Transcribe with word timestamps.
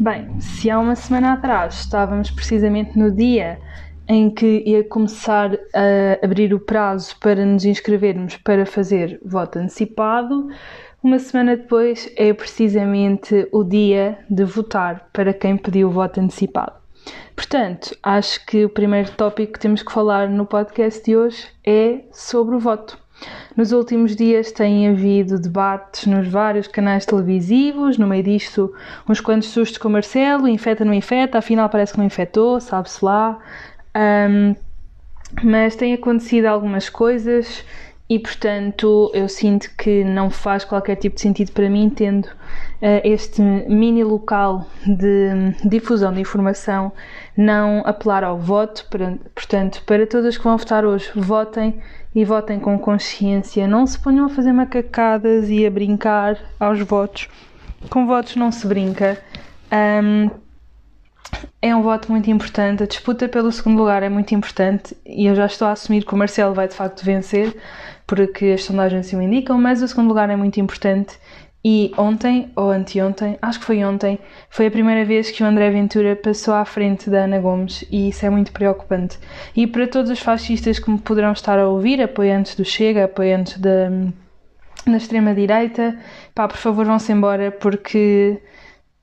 Bem, 0.00 0.40
se 0.40 0.70
há 0.70 0.78
uma 0.78 0.96
semana 0.96 1.34
atrás 1.34 1.80
estávamos 1.80 2.30
precisamente 2.30 2.98
no 2.98 3.10
dia 3.10 3.60
em 4.08 4.30
que 4.30 4.62
ia 4.64 4.82
começar 4.82 5.52
a 5.74 6.24
abrir 6.24 6.54
o 6.54 6.58
prazo 6.58 7.14
para 7.20 7.44
nos 7.44 7.66
inscrevermos 7.66 8.38
para 8.38 8.64
fazer 8.64 9.20
voto 9.22 9.58
antecipado, 9.58 10.48
uma 11.02 11.18
semana 11.18 11.54
depois 11.54 12.10
é 12.16 12.32
precisamente 12.32 13.46
o 13.52 13.62
dia 13.62 14.18
de 14.30 14.42
votar 14.42 15.06
para 15.12 15.34
quem 15.34 15.58
pediu 15.58 15.88
o 15.88 15.92
voto 15.92 16.18
antecipado. 16.18 16.72
Portanto, 17.36 17.94
acho 18.02 18.46
que 18.46 18.64
o 18.64 18.70
primeiro 18.70 19.10
tópico 19.10 19.52
que 19.52 19.60
temos 19.60 19.82
que 19.82 19.92
falar 19.92 20.30
no 20.30 20.46
podcast 20.46 21.04
de 21.04 21.14
hoje 21.14 21.46
é 21.62 22.00
sobre 22.10 22.56
o 22.56 22.58
voto. 22.58 22.98
Nos 23.56 23.72
últimos 23.72 24.14
dias 24.14 24.52
têm 24.52 24.88
havido 24.88 25.38
debates 25.38 26.06
nos 26.06 26.28
vários 26.28 26.68
canais 26.68 27.04
televisivos, 27.04 27.98
no 27.98 28.06
meio 28.06 28.22
disto, 28.22 28.72
uns 29.08 29.20
quantos 29.20 29.48
sustos 29.48 29.78
com 29.78 29.88
o 29.88 29.90
Marcelo, 29.90 30.48
infeta 30.48 30.84
não 30.84 30.94
infeta, 30.94 31.38
afinal 31.38 31.68
parece 31.68 31.92
que 31.92 31.98
não 31.98 32.06
infectou, 32.06 32.60
sabe-se 32.60 33.04
lá. 33.04 33.38
Um, 33.96 34.54
mas 35.42 35.76
têm 35.76 35.94
acontecido 35.94 36.46
algumas 36.46 36.88
coisas 36.88 37.64
e, 38.10 38.18
portanto, 38.18 39.08
eu 39.14 39.28
sinto 39.28 39.70
que 39.78 40.02
não 40.02 40.30
faz 40.30 40.64
qualquer 40.64 40.96
tipo 40.96 41.14
de 41.14 41.22
sentido 41.22 41.52
para 41.52 41.70
mim, 41.70 41.88
tendo 41.88 42.24
uh, 42.26 43.00
este 43.04 43.40
mini 43.40 44.02
local 44.02 44.66
de 44.84 45.54
difusão 45.64 46.12
de 46.12 46.20
informação, 46.20 46.90
não 47.36 47.84
apelar 47.86 48.24
ao 48.24 48.36
voto. 48.36 48.84
Portanto, 49.32 49.84
para 49.86 50.04
todas 50.08 50.36
que 50.36 50.42
vão 50.42 50.58
votar 50.58 50.84
hoje, 50.84 51.08
votem 51.14 51.80
e 52.12 52.24
votem 52.24 52.58
com 52.58 52.76
consciência. 52.80 53.68
Não 53.68 53.86
se 53.86 53.96
ponham 53.96 54.26
a 54.26 54.28
fazer 54.28 54.52
macacadas 54.52 55.48
e 55.48 55.64
a 55.64 55.70
brincar 55.70 56.36
aos 56.58 56.80
votos. 56.80 57.28
Com 57.90 58.08
votos 58.08 58.34
não 58.34 58.50
se 58.50 58.66
brinca. 58.66 59.22
Um, 60.02 60.30
é 61.62 61.74
um 61.76 61.82
voto 61.82 62.10
muito 62.10 62.30
importante. 62.30 62.82
A 62.82 62.86
disputa 62.86 63.28
pelo 63.28 63.52
segundo 63.52 63.78
lugar 63.78 64.02
é 64.02 64.08
muito 64.08 64.34
importante 64.34 64.96
e 65.04 65.26
eu 65.26 65.34
já 65.34 65.46
estou 65.46 65.68
a 65.68 65.72
assumir 65.72 66.04
que 66.04 66.14
o 66.14 66.16
Marcelo 66.16 66.54
vai 66.54 66.66
de 66.66 66.74
facto 66.74 67.04
vencer, 67.04 67.54
porque 68.10 68.46
as 68.46 68.64
sondagens 68.64 69.06
assim 69.06 69.16
o 69.16 69.22
indicam, 69.22 69.56
mas 69.56 69.80
o 69.82 69.86
segundo 69.86 70.08
lugar 70.08 70.28
é 70.28 70.34
muito 70.34 70.58
importante 70.58 71.16
e 71.64 71.92
ontem, 71.96 72.50
ou 72.56 72.68
anteontem, 72.68 73.38
acho 73.40 73.60
que 73.60 73.64
foi 73.64 73.84
ontem, 73.84 74.18
foi 74.48 74.66
a 74.66 74.70
primeira 74.70 75.04
vez 75.04 75.30
que 75.30 75.44
o 75.44 75.46
André 75.46 75.70
Ventura 75.70 76.16
passou 76.16 76.54
à 76.54 76.64
frente 76.64 77.08
da 77.08 77.18
Ana 77.18 77.38
Gomes 77.38 77.84
e 77.88 78.08
isso 78.08 78.26
é 78.26 78.30
muito 78.30 78.50
preocupante. 78.50 79.16
E 79.54 79.64
para 79.64 79.86
todos 79.86 80.10
os 80.10 80.18
fascistas 80.18 80.80
que 80.80 80.90
me 80.90 80.98
poderão 80.98 81.30
estar 81.30 81.56
a 81.56 81.68
ouvir, 81.68 82.02
apoiantes 82.02 82.56
do 82.56 82.64
Chega, 82.64 83.04
apoiantes 83.04 83.58
da, 83.58 83.90
da 84.84 84.96
extrema-direita, 84.96 85.96
pá, 86.34 86.48
por 86.48 86.56
favor 86.56 86.84
vão-se 86.86 87.12
embora 87.12 87.52
porque 87.52 88.42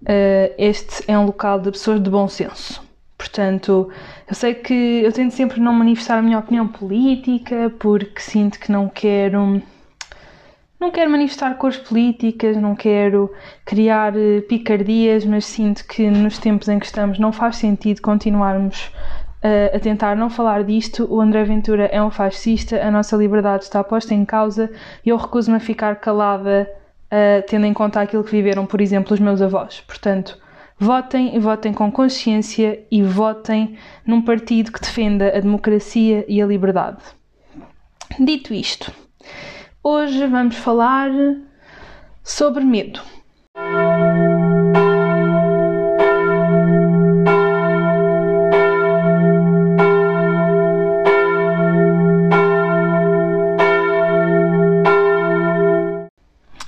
uh, 0.02 0.53
este 0.58 1.09
é 1.09 1.17
um 1.17 1.28
local 1.28 1.61
de 1.61 1.72
pessoas 1.72 2.03
de 2.03 2.09
bom 2.09 2.28
senso. 2.28 2.85
Portanto, 3.18 3.90
eu 4.28 4.36
sei 4.36 4.54
que 4.54 4.73
eu 5.04 5.12
tento 5.12 5.32
sempre 5.32 5.60
não 5.60 5.73
manifestar 5.73 6.18
a 6.20 6.22
minha 6.22 6.38
opinião 6.38 6.68
política 6.68 7.72
porque 7.80 8.22
sinto 8.22 8.59
que 8.59 8.72
não 8.72 8.88
quero 8.88 9.62
não 10.80 10.92
quero 10.92 11.09
manifestar 11.09 11.56
cores 11.56 11.78
políticas, 11.78 12.56
não 12.56 12.76
quero 12.76 13.34
criar 13.66 14.16
eh, 14.16 14.42
picardias, 14.42 15.26
mas 15.26 15.46
sinto 15.46 15.84
que 15.88 16.08
nos 16.08 16.38
tempos 16.38 16.68
em 16.70 16.78
que 16.78 16.86
estamos 16.86 17.18
não 17.18 17.32
faz 17.32 17.56
sentido 17.56 18.00
continuarmos 18.00 18.92
uh, 19.44 19.76
a 19.76 19.80
tentar 19.80 20.16
não 20.16 20.30
falar 20.30 20.64
disto. 20.64 21.08
O 21.09 21.20
André 21.20 21.44
Ventura 21.46 21.86
é 21.86 22.02
um 22.02 22.12
fascista, 22.12 22.80
a 22.81 22.92
nossa 22.92 23.16
liberdade 23.16 23.64
está 23.64 23.84
posta 23.84 24.14
em 24.14 24.24
causa 24.24 24.70
e 25.06 25.09
eu 25.09 25.18
recuso-me 25.18 25.58
a 25.58 25.59
ficar 25.59 25.96
calada, 25.96 26.70
uh, 27.12 27.44
tendo 27.48 27.66
em 27.66 27.74
conta 27.74 28.00
aquilo 28.02 28.24
que 28.24 28.31
viveram, 28.31 28.66
por 28.66 28.80
exemplo, 28.80 29.16
os 29.16 29.20
meus 29.20 29.42
avós. 29.42 29.81
Portanto, 29.81 30.38
votem 30.80 31.36
e 31.36 31.39
votem 31.39 31.73
com 31.73 31.92
consciência 31.92 32.86
e 32.92 33.02
votem 33.03 33.78
num 34.06 34.22
partido 34.22 34.72
que 34.72 34.80
defenda 34.80 35.36
a 35.36 35.39
democracia 35.39 36.25
e 36.28 36.42
a 36.42 36.45
liberdade. 36.45 37.02
Dito 38.19 38.53
isto, 38.53 38.91
Hoje 39.90 40.28
vamos 40.28 40.57
falar 40.57 41.09
sobre 42.22 42.62
medo. 42.66 43.00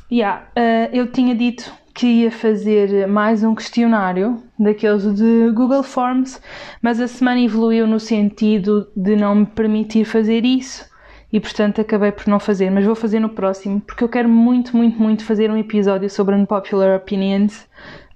Yeah, 0.09 0.47
uh, 0.55 0.95
eu 0.95 1.11
tinha 1.11 1.35
dito 1.35 1.78
que 1.99 2.07
ia 2.07 2.31
fazer 2.31 3.05
mais 3.09 3.43
um 3.43 3.53
questionário 3.53 4.41
daqueles 4.57 5.03
de 5.15 5.51
Google 5.51 5.83
Forms, 5.83 6.41
mas 6.81 6.97
a 7.01 7.09
semana 7.09 7.41
evoluiu 7.41 7.85
no 7.85 7.99
sentido 7.99 8.87
de 8.95 9.17
não 9.17 9.35
me 9.35 9.45
permitir 9.45 10.05
fazer 10.05 10.45
isso 10.45 10.89
e 11.29 11.41
portanto 11.41 11.81
acabei 11.81 12.13
por 12.13 12.25
não 12.27 12.39
fazer, 12.39 12.69
mas 12.69 12.85
vou 12.85 12.95
fazer 12.95 13.19
no 13.19 13.27
próximo 13.27 13.81
porque 13.81 14.01
eu 14.01 14.07
quero 14.07 14.29
muito, 14.29 14.77
muito, 14.77 14.97
muito 14.97 15.25
fazer 15.25 15.51
um 15.51 15.57
episódio 15.57 16.09
sobre 16.09 16.35
unpopular 16.35 16.95
opinions 16.95 17.63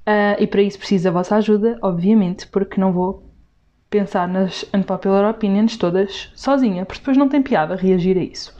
uh, 0.07 0.39
e 0.39 0.47
para 0.47 0.61
isso 0.61 0.77
preciso 0.77 1.03
da 1.03 1.11
vossa 1.11 1.35
ajuda, 1.35 1.77
obviamente, 1.81 2.47
porque 2.47 2.79
não 2.79 2.93
vou 2.93 3.29
pensar 3.89 4.29
nas 4.29 4.63
unpopular 4.73 5.29
opinions 5.29 5.75
todas 5.75 6.31
sozinha, 6.35 6.85
porque 6.85 7.01
depois 7.01 7.17
não 7.17 7.27
tem 7.27 7.41
piada 7.41 7.75
reagir 7.75 8.17
a 8.17 8.23
isso. 8.23 8.57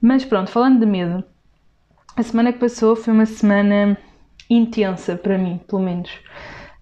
Mas 0.00 0.24
pronto, 0.24 0.52
falando 0.52 0.78
de 0.78 0.86
medo, 0.86 1.24
a 2.14 2.22
semana 2.22 2.52
que 2.52 2.60
passou 2.60 2.94
foi 2.94 3.12
uma 3.12 3.26
semana 3.26 3.98
intensa 4.52 5.16
para 5.16 5.38
mim, 5.38 5.60
pelo 5.66 5.82
menos. 5.82 6.10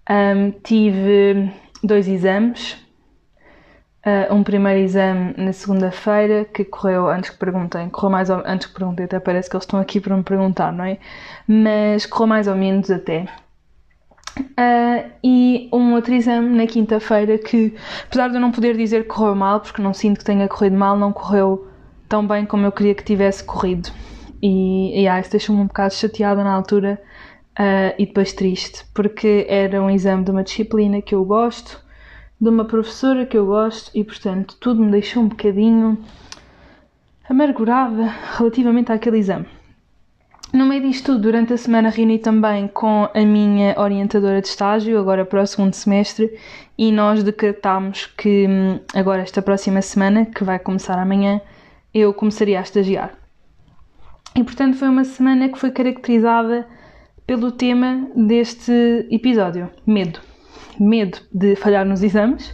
Um, 0.09 0.51
tive 0.63 1.51
dois 1.83 2.07
exames, 2.07 2.73
uh, 4.05 4.33
um 4.33 4.43
primeiro 4.43 4.79
exame 4.79 5.33
na 5.37 5.53
segunda-feira 5.53 6.45
que 6.45 6.65
correu, 6.65 7.09
antes 7.09 7.29
que 7.29 7.37
perguntem, 7.37 7.89
correu 7.89 8.09
mais 8.09 8.29
ou, 8.29 8.41
antes 8.45 8.67
que 8.67 8.73
perguntem, 8.73 9.05
até 9.05 9.19
parece 9.19 9.49
que 9.49 9.55
eles 9.55 9.63
estão 9.63 9.79
aqui 9.79 9.99
para 9.99 10.15
me 10.17 10.23
perguntar, 10.23 10.71
não 10.73 10.83
é? 10.83 10.97
Mas 11.47 12.05
correu 12.05 12.27
mais 12.27 12.47
ou 12.47 12.55
menos 12.55 12.91
até. 12.91 13.25
Uh, 14.37 15.11
e 15.23 15.69
um 15.73 15.93
outro 15.93 16.13
exame 16.13 16.55
na 16.55 16.65
quinta-feira 16.65 17.37
que, 17.37 17.75
apesar 18.05 18.29
de 18.29 18.35
eu 18.35 18.41
não 18.41 18.51
poder 18.51 18.75
dizer 18.77 19.03
que 19.03 19.09
correu 19.09 19.35
mal, 19.35 19.59
porque 19.59 19.81
não 19.81 19.93
sinto 19.93 20.19
que 20.19 20.25
tenha 20.25 20.47
corrido 20.47 20.75
mal, 20.77 20.97
não 20.97 21.11
correu 21.11 21.67
tão 22.07 22.25
bem 22.25 22.45
como 22.45 22.65
eu 22.65 22.71
queria 22.71 22.95
que 22.95 23.03
tivesse 23.03 23.43
corrido. 23.43 23.89
E, 24.41 25.01
e 25.01 25.07
ah, 25.07 25.19
isso 25.19 25.31
deixou-me 25.31 25.61
um 25.61 25.67
bocado 25.67 25.93
chateada 25.93 26.43
na 26.43 26.51
altura 26.51 26.99
uh, 27.59 27.93
e 27.97 28.05
depois 28.05 28.33
triste, 28.33 28.85
porque 28.93 29.45
era 29.49 29.81
um 29.81 29.89
exame 29.89 30.23
de 30.23 30.31
uma 30.31 30.43
disciplina 30.43 31.01
que 31.01 31.15
eu 31.15 31.23
gosto 31.25 31.81
de 32.41 32.49
uma 32.49 32.65
professora 32.65 33.25
que 33.25 33.37
eu 33.37 33.45
gosto 33.45 33.91
e, 33.93 34.03
portanto, 34.03 34.57
tudo 34.59 34.83
me 34.83 34.89
deixou 34.89 35.21
um 35.21 35.27
bocadinho 35.27 35.97
amargurada 37.29 38.11
relativamente 38.35 38.91
àquele 38.91 39.19
exame. 39.19 39.45
No 40.51 40.65
meio 40.65 40.81
disto 40.81 41.13
tudo, 41.13 41.21
durante 41.21 41.53
a 41.53 41.57
semana 41.57 41.89
reuni 41.89 42.19
também 42.19 42.67
com 42.67 43.07
a 43.13 43.21
minha 43.21 43.73
orientadora 43.79 44.41
de 44.41 44.47
estágio, 44.47 44.99
agora 44.99 45.23
para 45.23 45.43
o 45.43 45.47
segundo 45.47 45.73
semestre, 45.73 46.35
e 46.77 46.91
nós 46.91 47.23
decretámos 47.23 48.07
que 48.07 48.47
hum, 48.49 48.79
agora 48.93 49.21
esta 49.21 49.41
próxima 49.41 49.81
semana, 49.81 50.25
que 50.25 50.43
vai 50.43 50.57
começar 50.57 50.97
amanhã, 50.99 51.39
eu 51.93 52.13
começaria 52.13 52.59
a 52.59 52.63
estagiar. 52.63 53.13
E 54.35 54.43
portanto 54.43 54.77
foi 54.77 54.89
uma 54.89 55.03
semana 55.03 55.47
que 55.47 55.59
foi 55.59 55.71
caracterizada 55.71 56.67
pelo 57.25 57.51
tema 57.51 58.07
deste 58.15 59.07
episódio: 59.09 59.69
medo 59.85 60.19
medo 60.81 61.19
de 61.31 61.55
falhar 61.55 61.85
nos 61.85 62.01
exames, 62.03 62.53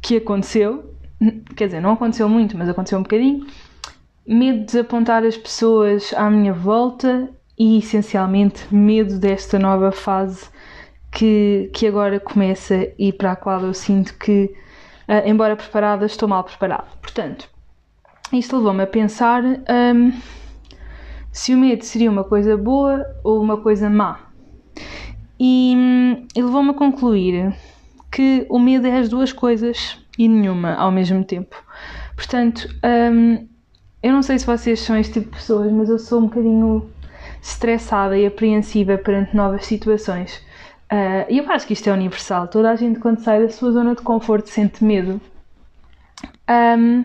que 0.00 0.16
aconteceu, 0.16 0.94
quer 1.56 1.66
dizer, 1.66 1.80
não 1.80 1.92
aconteceu 1.92 2.28
muito, 2.28 2.56
mas 2.56 2.68
aconteceu 2.68 2.98
um 2.98 3.02
bocadinho. 3.02 3.46
Medo 4.26 4.60
de 4.60 4.66
desapontar 4.66 5.24
as 5.24 5.36
pessoas 5.36 6.12
à 6.16 6.30
minha 6.30 6.52
volta 6.52 7.28
e, 7.58 7.78
essencialmente, 7.78 8.72
medo 8.72 9.18
desta 9.18 9.58
nova 9.58 9.90
fase 9.90 10.48
que, 11.10 11.70
que 11.72 11.86
agora 11.86 12.20
começa 12.20 12.88
e 12.98 13.12
para 13.12 13.32
a 13.32 13.36
qual 13.36 13.60
eu 13.62 13.74
sinto 13.74 14.16
que, 14.18 14.54
uh, 15.08 15.26
embora 15.28 15.56
preparada, 15.56 16.06
estou 16.06 16.28
mal 16.28 16.44
preparada. 16.44 16.86
Portanto, 17.00 17.48
isto 18.32 18.56
levou-me 18.56 18.82
a 18.82 18.86
pensar 18.86 19.42
um, 19.44 20.12
se 21.32 21.54
o 21.54 21.58
medo 21.58 21.82
seria 21.82 22.10
uma 22.10 22.22
coisa 22.22 22.56
boa 22.56 23.04
ou 23.24 23.42
uma 23.42 23.56
coisa 23.56 23.88
má. 23.88 24.20
E, 25.40 25.74
e 26.36 26.42
levou-me 26.42 26.70
a 26.70 26.74
concluir 26.74 27.52
que 28.10 28.46
o 28.48 28.58
medo 28.58 28.86
é 28.86 28.98
as 28.98 29.08
duas 29.08 29.32
coisas 29.32 29.98
e 30.18 30.28
nenhuma 30.28 30.74
ao 30.74 30.92
mesmo 30.92 31.24
tempo. 31.24 31.56
Portanto, 32.14 32.68
hum, 32.84 33.48
eu 34.02 34.12
não 34.12 34.22
sei 34.22 34.38
se 34.38 34.46
vocês 34.46 34.80
são 34.80 34.96
este 34.96 35.14
tipo 35.14 35.30
de 35.30 35.36
pessoas, 35.36 35.72
mas 35.72 35.88
eu 35.88 35.98
sou 35.98 36.20
um 36.20 36.24
bocadinho 36.24 36.88
estressada 37.42 38.16
e 38.16 38.26
apreensiva 38.26 38.98
perante 38.98 39.34
novas 39.34 39.64
situações. 39.64 40.36
Uh, 40.92 41.24
e 41.30 41.38
eu 41.38 41.50
acho 41.50 41.66
que 41.66 41.72
isto 41.72 41.88
é 41.88 41.92
universal. 41.92 42.48
Toda 42.48 42.70
a 42.70 42.76
gente, 42.76 43.00
quando 43.00 43.20
sai 43.20 43.40
da 43.40 43.48
sua 43.48 43.72
zona 43.72 43.94
de 43.94 44.02
conforto, 44.02 44.48
sente 44.50 44.84
medo. 44.84 45.20
Um, 46.48 47.04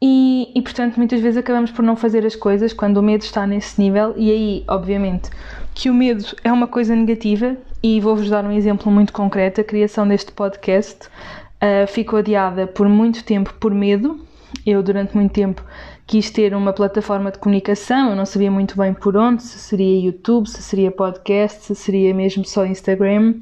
e, 0.00 0.52
e, 0.54 0.60
portanto, 0.60 0.96
muitas 0.96 1.20
vezes 1.20 1.38
acabamos 1.38 1.70
por 1.70 1.82
não 1.82 1.96
fazer 1.96 2.26
as 2.26 2.36
coisas 2.36 2.72
quando 2.72 2.98
o 2.98 3.02
medo 3.02 3.22
está 3.22 3.46
nesse 3.46 3.80
nível, 3.80 4.14
e 4.16 4.30
aí, 4.30 4.64
obviamente, 4.68 5.30
que 5.74 5.88
o 5.88 5.94
medo 5.94 6.24
é 6.44 6.52
uma 6.52 6.66
coisa 6.66 6.94
negativa 6.94 7.56
e 7.82 8.00
vou-vos 8.00 8.28
dar 8.28 8.44
um 8.44 8.52
exemplo 8.52 8.90
muito 8.92 9.12
concreto. 9.12 9.60
A 9.60 9.64
criação 9.64 10.06
deste 10.06 10.32
podcast 10.32 11.06
uh, 11.06 11.86
ficou 11.86 12.18
adiada 12.18 12.66
por 12.66 12.88
muito 12.88 13.24
tempo 13.24 13.54
por 13.54 13.72
medo. 13.72 14.20
Eu, 14.66 14.82
durante 14.82 15.14
muito 15.14 15.32
tempo, 15.32 15.64
quis 16.06 16.30
ter 16.30 16.54
uma 16.54 16.72
plataforma 16.72 17.30
de 17.30 17.38
comunicação, 17.38 18.10
eu 18.10 18.16
não 18.16 18.26
sabia 18.26 18.50
muito 18.50 18.76
bem 18.76 18.92
por 18.92 19.16
onde, 19.16 19.42
se 19.42 19.58
seria 19.58 20.06
YouTube, 20.06 20.48
se 20.48 20.62
seria 20.62 20.90
podcast, 20.90 21.64
se 21.64 21.74
seria 21.74 22.14
mesmo 22.14 22.44
só 22.44 22.66
Instagram. 22.66 23.36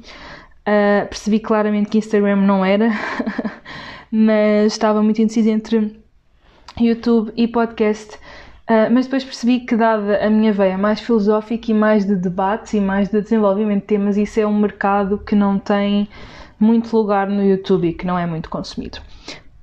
Uh, 0.67 1.07
percebi 1.09 1.39
claramente 1.39 1.89
que 1.89 1.97
Instagram 1.97 2.37
não 2.37 2.65
era, 2.65 2.89
mas 4.11 4.71
estava 4.73 5.03
muito 5.03 5.21
indecisa 5.21 5.51
entre 5.51 6.04
YouTube 6.79 7.31
e 7.35 7.47
podcast. 7.47 8.15
Uh, 8.67 8.91
mas 8.91 9.05
depois 9.05 9.23
percebi 9.23 9.59
que, 9.59 9.75
dada 9.75 10.25
a 10.25 10.29
minha 10.29 10.51
veia 10.51 10.77
mais 10.77 10.99
filosófica 10.99 11.71
e 11.71 11.73
mais 11.73 12.05
de 12.05 12.15
debates 12.15 12.73
e 12.73 12.79
mais 12.79 13.09
de 13.09 13.21
desenvolvimento 13.21 13.81
de 13.81 13.87
temas, 13.87 14.17
isso 14.17 14.39
é 14.39 14.47
um 14.47 14.57
mercado 14.57 15.19
que 15.19 15.35
não 15.35 15.59
tem 15.59 16.07
muito 16.59 16.95
lugar 16.95 17.27
no 17.27 17.43
YouTube 17.43 17.87
e 17.87 17.93
que 17.93 18.07
não 18.07 18.17
é 18.17 18.25
muito 18.25 18.49
consumido. 18.49 18.99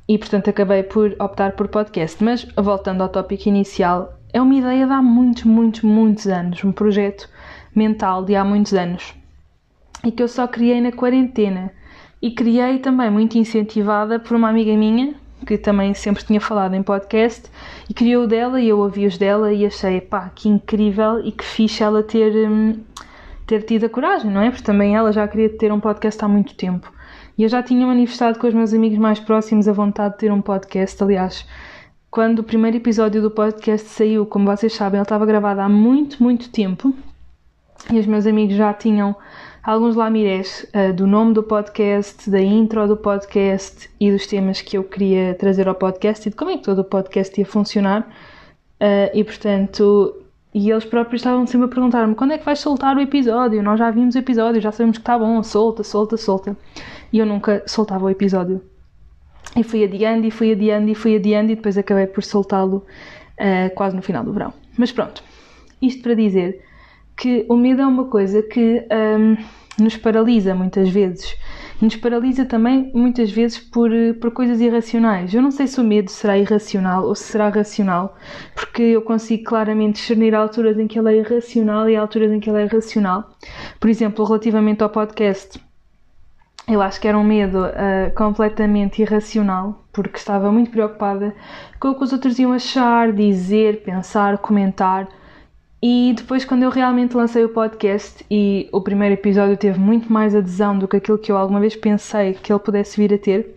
E 0.09 0.19
portanto 0.19 0.51
acabei 0.51 0.83
por 0.83 1.17
optar 1.19 1.53
por 1.53 1.69
podcast. 1.69 2.23
Mas 2.23 2.47
voltando 2.57 3.03
ao 3.03 3.09
tópico 3.09 3.49
inicial, 3.49 4.19
é 4.33 4.41
uma 4.41 4.55
ideia 4.55 4.87
de 4.87 4.93
há 4.93 5.03
muitos, 5.03 5.45
muitos, 5.45 5.83
muitos 5.83 6.27
anos, 6.27 6.63
um 6.65 6.73
projeto 6.73 7.29
mental 7.75 8.25
de 8.25 8.37
há 8.37 8.45
muitos 8.45 8.75
anos 8.75 9.15
e 10.05 10.11
que 10.11 10.23
eu 10.23 10.29
só 10.29 10.47
criei 10.47 10.81
na 10.81 10.93
quarentena. 10.93 11.73
E 12.21 12.31
criei 12.31 12.79
também 12.79 13.11
muito 13.11 13.37
incentivada 13.37 14.19
por 14.19 14.37
uma 14.37 14.49
amiga 14.49 14.77
minha, 14.77 15.15
que 15.45 15.59
também 15.59 15.95
sempre 15.95 16.25
tinha 16.25 16.41
falado 16.41 16.75
em 16.75 16.83
podcast, 16.83 17.51
e 17.89 17.95
criou 17.95 18.27
dela 18.27 18.61
e 18.61 18.69
eu 18.69 18.79
ouvi 18.79 19.07
os 19.07 19.19
dela 19.19 19.53
e 19.53 19.67
achei, 19.67 20.01
pá, 20.01 20.31
que 20.35 20.49
incrível 20.49 21.21
e 21.25 21.33
que 21.33 21.45
fixe 21.45 21.83
ela 21.83 22.03
ter, 22.03 22.33
hum, 22.49 22.81
ter 23.47 23.63
tido 23.63 23.87
a 23.87 23.89
coragem, 23.89 24.31
não 24.31 24.41
é? 24.41 24.51
Porque 24.51 24.65
também 24.65 24.97
ela 24.97 25.13
já 25.13 25.27
queria 25.27 25.49
ter 25.49 25.73
um 25.73 25.81
podcast 25.81 26.25
há 26.25 26.29
muito 26.29 26.55
tempo. 26.55 26.93
E 27.37 27.43
eu 27.43 27.49
já 27.49 27.63
tinha 27.63 27.87
manifestado 27.87 28.39
com 28.39 28.47
os 28.47 28.55
meus 28.55 28.75
amigos 28.75 28.99
mais 28.99 29.19
próximos 29.19 29.67
a 29.67 29.73
vontade 29.73 30.15
de 30.15 30.21
ter 30.21 30.33
um 30.33 30.41
podcast, 30.41 31.03
aliás. 31.03 31.47
Quando 32.11 32.41
o 32.41 32.45
primeiro 32.45 32.77
episódio 32.77 33.23
do 33.23 33.31
podcast 33.31 33.89
saiu, 33.89 34.27
como 34.27 34.45
vocês 34.45 34.75
sabem, 34.75 34.99
ele 34.99 35.03
estava 35.03 35.25
gravado 35.25 35.61
há 35.61 35.69
muito, 35.69 36.23
muito 36.23 36.51
tempo 36.51 36.95
e 37.91 37.99
os 37.99 38.07
meus 38.07 38.27
amigos 38.27 38.55
já 38.55 38.73
tinham 38.73 39.17
alguns 39.63 39.95
lamirés 39.95 40.67
uh, 40.75 40.93
do 40.93 41.07
nome 41.07 41.33
do 41.33 41.43
podcast, 41.43 42.29
da 42.29 42.41
intro 42.41 42.87
do 42.89 42.97
podcast 42.97 43.89
e 44.01 44.11
dos 44.11 44.27
temas 44.27 44.61
que 44.61 44.77
eu 44.77 44.83
queria 44.83 45.35
trazer 45.35 45.69
ao 45.69 45.75
podcast 45.75 46.27
e 46.27 46.31
de 46.31 46.37
como 46.37 46.51
é 46.51 46.57
que 46.57 46.65
todo 46.65 46.81
o 46.81 46.85
podcast 46.85 47.39
ia 47.41 47.47
funcionar. 47.47 48.03
Uh, 48.81 49.15
e 49.15 49.23
portanto, 49.23 50.17
e 50.53 50.71
eles 50.71 50.85
próprios 50.85 51.21
estavam 51.21 51.47
sempre 51.47 51.67
a 51.67 51.69
perguntar-me 51.69 52.15
quando 52.15 52.33
é 52.33 52.39
que 52.39 52.45
vais 52.45 52.59
soltar 52.59 52.97
o 52.97 53.01
episódio? 53.01 53.63
Nós 53.63 53.79
já 53.79 53.91
vimos 53.91 54.15
o 54.15 54.19
episódio, 54.19 54.61
já 54.61 54.73
sabemos 54.73 54.99
que 54.99 55.03
está 55.03 55.17
bom, 55.17 55.43
solta, 55.43 55.85
solta, 55.85 56.17
solta. 56.17 56.57
E 57.13 57.19
eu 57.19 57.27
nunca 57.27 57.63
soltava 57.67 58.05
o 58.05 58.11
episódio. 58.11 58.61
E 59.57 59.63
fui 59.63 59.85
adiando, 59.85 60.27
e 60.27 60.31
fui 60.31 60.53
adiando, 60.53 60.91
e 60.91 60.95
fui 60.95 61.17
adiando, 61.17 61.53
e 61.53 61.57
depois 61.57 61.79
acabei 61.79 62.07
por 62.07 62.25
soltá-lo 62.25 62.85
uh, 63.39 63.75
quase 63.75 63.95
no 63.95 64.03
final 64.03 64.25
do 64.25 64.33
verão. 64.33 64.53
Mas 64.77 64.91
pronto, 64.91 65.23
isto 65.81 66.03
para 66.03 66.15
dizer 66.15 66.65
que 67.17 67.47
o 67.49 67.57
medo 67.57 67.83
é 67.83 67.87
uma 67.87 68.07
coisa 68.07 68.43
que 68.43 68.87
um, 68.91 69.37
nos 69.83 69.97
paralisa 69.97 70.55
muitas 70.55 70.89
vezes. 70.89 71.37
Nos 71.81 71.97
paralisa 71.97 72.45
também 72.45 72.93
muitas 72.95 73.31
vezes 73.31 73.59
por, 73.59 73.91
por 74.21 74.31
coisas 74.31 74.61
irracionais. 74.61 75.35
Eu 75.35 75.43
não 75.43 75.51
sei 75.51 75.67
se 75.67 75.81
o 75.81 75.85
medo 75.85 76.11
será 76.11 76.39
irracional 76.39 77.05
ou 77.05 77.15
se 77.15 77.25
será 77.25 77.49
racional, 77.49 78.17
porque 78.55 78.83
eu 78.83 79.03
consigo 79.03 79.45
claramente 79.45 79.95
discernir 79.97 80.35
alturas 80.35 80.79
em 80.79 80.87
que 80.87 80.99
ele 80.99 81.11
é 81.11 81.19
irracional 81.19 81.89
e 81.91 81.97
alturas 81.97 82.31
em 82.31 82.39
que 82.39 82.49
ele 82.49 82.63
é 82.63 82.67
racional. 82.67 83.37
Por 83.81 83.91
exemplo, 83.91 84.25
relativamente 84.25 84.83
ao 84.83 84.91
podcast, 84.91 85.61
eu 86.69 86.81
acho 86.81 87.01
que 87.01 87.09
era 87.09 87.19
um 87.19 87.25
medo 87.25 87.65
uh, 87.67 88.15
completamente 88.15 89.03
irracional, 89.03 89.85
porque 89.93 90.19
estava 90.19 90.53
muito 90.53 90.71
preocupada 90.71 91.35
com 91.81 91.89
o 91.89 91.95
que 91.97 92.05
os 92.05 92.13
outros 92.13 92.39
iam 92.39 92.53
achar, 92.53 93.13
dizer, 93.13 93.83
pensar, 93.83 94.39
comentar. 94.39 95.09
E 95.85 96.15
depois, 96.17 96.45
quando 96.45 96.63
eu 96.63 96.71
realmente 96.71 97.17
lancei 97.17 97.45
o 97.45 97.49
podcast 97.49 98.25
e 98.31 98.69
o 98.71 98.81
primeiro 98.81 99.15
episódio 99.15 99.57
teve 99.57 99.81
muito 99.81 100.13
mais 100.13 100.33
adesão 100.33 100.79
do 100.79 100.87
que 100.87 100.97
aquilo 100.97 101.19
que 101.19 101.33
eu 101.33 101.37
alguma 101.37 101.59
vez 101.59 101.75
pensei 101.75 102.35
que 102.35 102.53
ele 102.53 102.61
pudesse 102.61 102.97
vir 102.97 103.13
a 103.13 103.19
ter, 103.19 103.57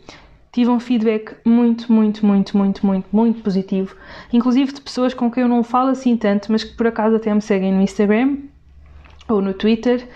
tive 0.51 0.72
um 0.72 0.80
feedback 0.80 1.36
muito, 1.45 1.92
muito, 1.94 2.25
muito, 2.25 2.57
muito, 2.57 2.83
muito, 2.83 3.07
muito 3.12 3.44
positivo. 3.44 3.95
Inclusive 4.33 4.74
de 4.74 4.81
pessoas 4.81 5.13
com 5.13 5.30
quem 5.30 5.44
eu 5.44 5.50
não 5.50 5.63
falo 5.63 5.89
assim 5.89 6.18
tanto, 6.18 6.51
mas 6.51 6.63
que 6.63 6.74
por 6.75 6.88
acaso 6.88 7.16
até 7.16 7.31
me 7.31 7.42
seguem 7.42 7.72
no 7.72 7.81
Instagram 7.81 8.38
ou 9.30 9.39
no 9.39 9.54
Twitter. 9.54 10.07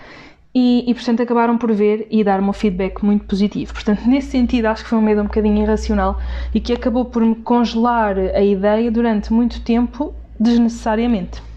E, 0.52 0.90
e 0.90 0.92
portanto 0.94 1.22
acabaram 1.22 1.56
por 1.56 1.72
ver 1.72 2.08
e 2.10 2.24
dar-me 2.24 2.48
um 2.48 2.52
feedback 2.52 3.04
muito 3.04 3.24
positivo. 3.24 3.72
Portanto, 3.72 4.02
nesse 4.08 4.32
sentido, 4.32 4.66
acho 4.66 4.82
que 4.82 4.90
foi 4.90 4.98
um 4.98 5.02
medo 5.02 5.20
um 5.20 5.26
bocadinho 5.26 5.62
irracional 5.62 6.18
e 6.52 6.58
que 6.58 6.72
acabou 6.72 7.04
por 7.04 7.24
me 7.24 7.36
congelar 7.36 8.18
a 8.18 8.42
ideia 8.42 8.90
durante 8.90 9.32
muito 9.32 9.60
tempo, 9.62 10.12
desnecessariamente. 10.40 11.49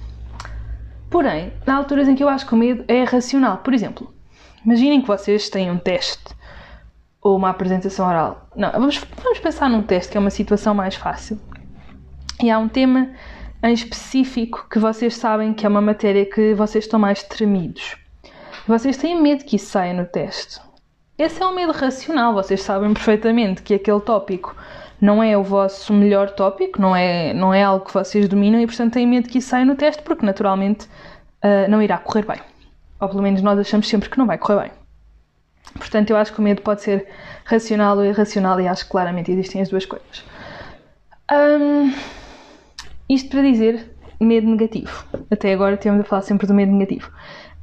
Porém, 1.14 1.54
há 1.68 1.76
alturas 1.76 2.08
em 2.08 2.16
que 2.16 2.24
eu 2.24 2.28
acho 2.28 2.44
que 2.44 2.56
o 2.56 2.58
medo 2.58 2.84
é 2.88 3.04
racional. 3.04 3.58
Por 3.58 3.72
exemplo, 3.72 4.12
imaginem 4.66 5.00
que 5.00 5.08
vocês 5.08 5.48
têm 5.48 5.70
um 5.70 5.78
teste 5.78 6.34
ou 7.22 7.38
uma 7.38 7.52
apresentação 7.52 8.08
oral. 8.08 8.48
Não, 8.56 8.72
vamos, 8.72 8.98
vamos 9.22 9.38
pensar 9.38 9.70
num 9.70 9.84
teste 9.84 10.12
que 10.12 10.18
é 10.18 10.20
uma 10.20 10.32
situação 10.32 10.74
mais 10.74 10.96
fácil. 10.96 11.40
E 12.42 12.50
há 12.50 12.58
um 12.58 12.68
tema 12.68 13.12
em 13.62 13.72
específico 13.72 14.66
que 14.68 14.80
vocês 14.80 15.14
sabem 15.16 15.54
que 15.54 15.68
é 15.68 15.70
uma 15.70 15.82
matéria 15.82 16.26
que 16.26 16.56
vocês 16.56 16.84
estão 16.84 17.00
mais 17.00 17.22
tremidos. 17.22 17.96
Vocês 18.68 18.98
têm 18.98 19.22
medo 19.22 19.46
que 19.46 19.58
isso 19.58 19.68
saia 19.68 19.94
no 19.94 20.08
teste. 20.08 20.60
Esse 21.16 21.44
é 21.44 21.46
um 21.46 21.54
medo 21.54 21.74
racional, 21.74 22.34
vocês 22.34 22.64
sabem 22.64 22.92
perfeitamente 22.92 23.62
que 23.62 23.76
aquele 23.76 24.02
tópico 24.02 24.56
não 25.02 25.22
é 25.22 25.38
o 25.38 25.44
vosso 25.44 25.94
melhor 25.94 26.32
tópico, 26.32 26.82
não 26.82 26.96
é, 26.96 27.34
não 27.34 27.54
é 27.54 27.64
algo 27.64 27.86
que 27.86 27.94
vocês 27.94 28.28
dominam 28.28 28.60
e, 28.60 28.66
portanto, 28.66 28.94
têm 28.94 29.08
medo 29.08 29.28
que 29.28 29.40
isso 29.40 29.50
saia 29.50 29.66
no 29.66 29.76
teste 29.76 30.02
porque, 30.04 30.26
naturalmente, 30.26 30.86
uh, 31.44 31.70
não 31.70 31.82
irá 31.82 31.98
correr 31.98 32.26
bem. 32.26 32.40
Ou 33.00 33.10
pelo 33.10 33.22
menos 33.22 33.42
nós 33.42 33.60
achamos 33.60 33.88
sempre 33.88 34.10
que 34.10 34.18
não 34.18 34.26
vai 34.26 34.38
correr 34.38 34.62
bem. 34.62 34.72
Portanto, 35.76 36.10
eu 36.12 36.18
acho 36.18 36.34
que 36.34 36.40
o 36.40 36.44
medo 36.44 36.62
pode 36.62 36.82
ser 36.82 37.08
racional 37.46 37.98
ou 37.98 38.06
irracional 38.06 38.60
e 38.62 38.68
acho 38.68 38.86
que 38.86 38.92
claramente 38.92 39.32
existem 39.32 39.62
as 39.62 39.70
duas 39.70 39.86
coisas. 39.86 40.24
Um, 41.32 41.94
isto 43.10 43.30
para 43.30 43.42
dizer 43.42 43.92
medo 44.20 44.48
negativo. 44.48 45.06
Até 45.30 45.54
agora 45.54 45.78
temos 45.78 46.02
a 46.02 46.04
falar 46.04 46.22
sempre 46.22 46.48
do 46.48 46.54
medo 46.54 46.72
negativo. 46.72 47.12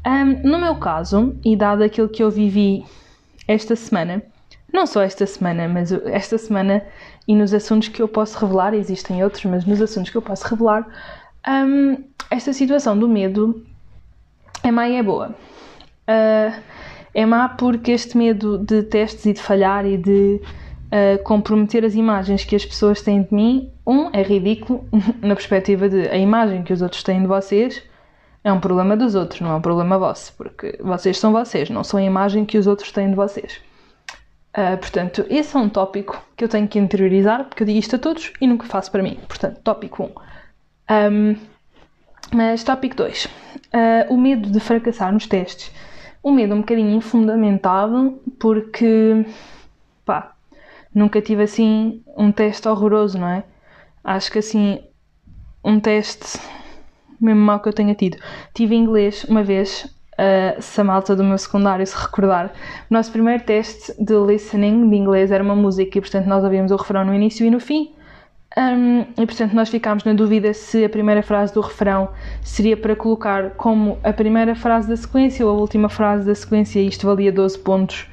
Um, 0.07 0.49
no 0.49 0.59
meu 0.59 0.77
caso, 0.77 1.37
e 1.45 1.57
dado 1.57 1.83
aquilo 1.83 2.09
que 2.09 2.23
eu 2.23 2.31
vivi 2.31 2.85
esta 3.47 3.77
semana, 3.77 4.23
não 4.73 4.87
só 4.87 5.03
esta 5.03 5.27
semana, 5.27 5.69
mas 5.69 5.93
esta 5.93 6.39
semana 6.39 6.83
e 7.27 7.35
nos 7.35 7.53
assuntos 7.53 7.89
que 7.89 8.01
eu 8.01 8.09
posso 8.09 8.39
revelar, 8.39 8.75
existem 8.75 9.23
outros, 9.23 9.45
mas 9.45 9.65
nos 9.65 9.81
assuntos 9.81 10.11
que 10.11 10.17
eu 10.17 10.23
posso 10.23 10.47
revelar, 10.47 10.87
um, 11.49 11.97
esta 12.31 12.53
situação 12.53 12.99
do 12.99 13.09
medo 13.09 13.65
é 14.63 14.71
má 14.71 14.89
e 14.89 14.97
é 14.97 15.03
boa. 15.03 15.35
Uh, 16.09 16.61
é 17.15 17.27
má 17.27 17.49
porque 17.49 17.93
este 17.93 18.17
medo 18.17 18.59
de 18.59 18.83
testes 18.83 19.27
e 19.27 19.33
de 19.33 19.41
falhar 19.41 19.85
e 19.85 19.97
de 19.97 20.41
uh, 20.91 21.23
comprometer 21.25 21.85
as 21.85 21.95
imagens 21.95 22.45
que 22.45 22.55
as 22.55 22.65
pessoas 22.65 23.03
têm 23.03 23.23
de 23.23 23.35
mim, 23.35 23.71
um, 23.87 24.11
é 24.13 24.23
ridículo 24.23 24.85
na 25.21 25.35
perspectiva 25.35 25.89
de 25.89 26.09
a 26.09 26.17
imagem 26.17 26.63
que 26.63 26.73
os 26.73 26.83
outros 26.83 27.03
têm 27.03 27.21
de 27.21 27.27
vocês 27.27 27.83
é 28.43 28.53
um 28.53 28.61
problema 28.61 28.97
dos 28.97 29.15
outros, 29.15 29.41
não 29.41 29.51
é 29.51 29.55
um 29.55 29.61
problema 29.61 29.99
vosso, 29.99 30.33
porque 30.37 30.79
vocês 30.81 31.19
são 31.19 31.33
vocês, 31.33 31.69
não 31.69 31.85
são 31.85 32.01
a 32.01 32.03
imagem 32.03 32.45
que 32.45 32.57
os 32.57 32.67
outros 32.67 32.91
têm 32.91 33.11
de 33.11 33.15
vocês. 33.17 33.61
Uh, 34.57 34.77
portanto, 34.79 35.25
esse 35.31 35.57
é 35.57 35.61
um 35.61 35.69
tópico 35.69 36.21
que 36.37 36.43
eu 36.43 36.49
tenho 36.49 36.67
que 36.67 36.79
interiorizar, 36.79 37.45
porque 37.45 37.63
eu 37.63 37.67
digo 37.67 37.79
isto 37.79 37.97
a 37.97 37.99
todos 37.99 38.33
e 38.41 38.47
nunca 38.47 38.67
faço 38.67 38.91
para 38.91 39.03
mim. 39.03 39.19
Portanto, 39.29 39.61
tópico 39.63 40.05
1. 40.05 41.11
Um. 41.11 41.37
Mas 42.35 42.65
tópico 42.65 42.97
2. 42.97 43.25
Uh, 43.25 43.29
ah, 43.73 44.07
o 44.09 44.17
medo 44.17 44.51
de 44.51 44.61
fracassar 44.61 45.13
nos 45.13 45.27
testes. 45.27 45.73
Um 46.23 46.33
medo 46.33 46.55
um 46.55 46.61
bocadinho 46.61 46.91
infundamentado, 46.91 48.21
porque, 48.39 49.25
pá, 50.05 50.35
nunca 50.95 51.23
tive 51.23 51.45
assim 51.45 52.03
um 52.17 52.31
teste 52.31 52.69
horroroso, 52.69 53.19
não 53.19 53.29
é? 53.29 53.45
Acho 54.05 54.33
que 54.33 54.39
assim, 54.39 54.81
um 55.65 55.79
teste 55.81 56.39
mesmo 57.21 57.41
mal 57.41 57.61
que 57.61 57.69
eu 57.69 57.73
tenha 57.73 57.95
tido. 57.95 58.17
Tive 58.55 58.75
inglês 58.75 59.25
uma 59.25 59.43
vez 59.43 59.87
uh, 60.21 60.61
se 60.61 60.81
a 60.81 60.85
malta 60.85 61.17
do 61.17 61.25
meu 61.25 61.39
secundário 61.39 61.87
se 61.87 61.97
recordar, 61.97 62.53
o 62.91 62.95
nosso 62.95 63.11
primeiro 63.11 63.43
teste 63.43 63.93
de 63.99 64.15
listening 64.15 64.89
de 64.91 64.97
inglês 64.97 65.33
era 65.33 65.43
uma 65.43 65.57
música 65.57 65.99
e, 65.99 66.01
portanto, 66.01 66.27
nós 66.27 66.45
ouvíamos 66.45 66.71
o 66.71 66.77
refrão 66.77 67.05
no 67.05 67.15
início 67.15 67.47
e 67.47 67.51
no 67.51 67.59
fim. 67.59 67.93
Um, 68.59 69.03
e 69.17 69.27
portanto, 69.27 69.53
nós 69.53 69.69
ficámos 69.69 70.03
na 70.03 70.13
dúvida 70.13 70.53
se 70.53 70.85
a 70.85 70.89
primeira 70.89 71.23
frase 71.23 71.55
do 71.55 71.61
refrão 71.61 72.09
seria 72.43 72.77
para 72.77 72.97
colocar 72.97 73.51
como 73.51 73.97
a 74.03 74.13
primeira 74.13 74.57
frase 74.57 74.89
da 74.89 74.97
sequência 74.97 75.47
ou 75.47 75.57
a 75.57 75.61
última 75.61 75.89
frase 75.89 76.27
da 76.27 76.35
sequência, 76.35 76.81
isto 76.81 77.07
valia 77.07 77.31
12 77.31 77.59
pontos. 77.61 78.09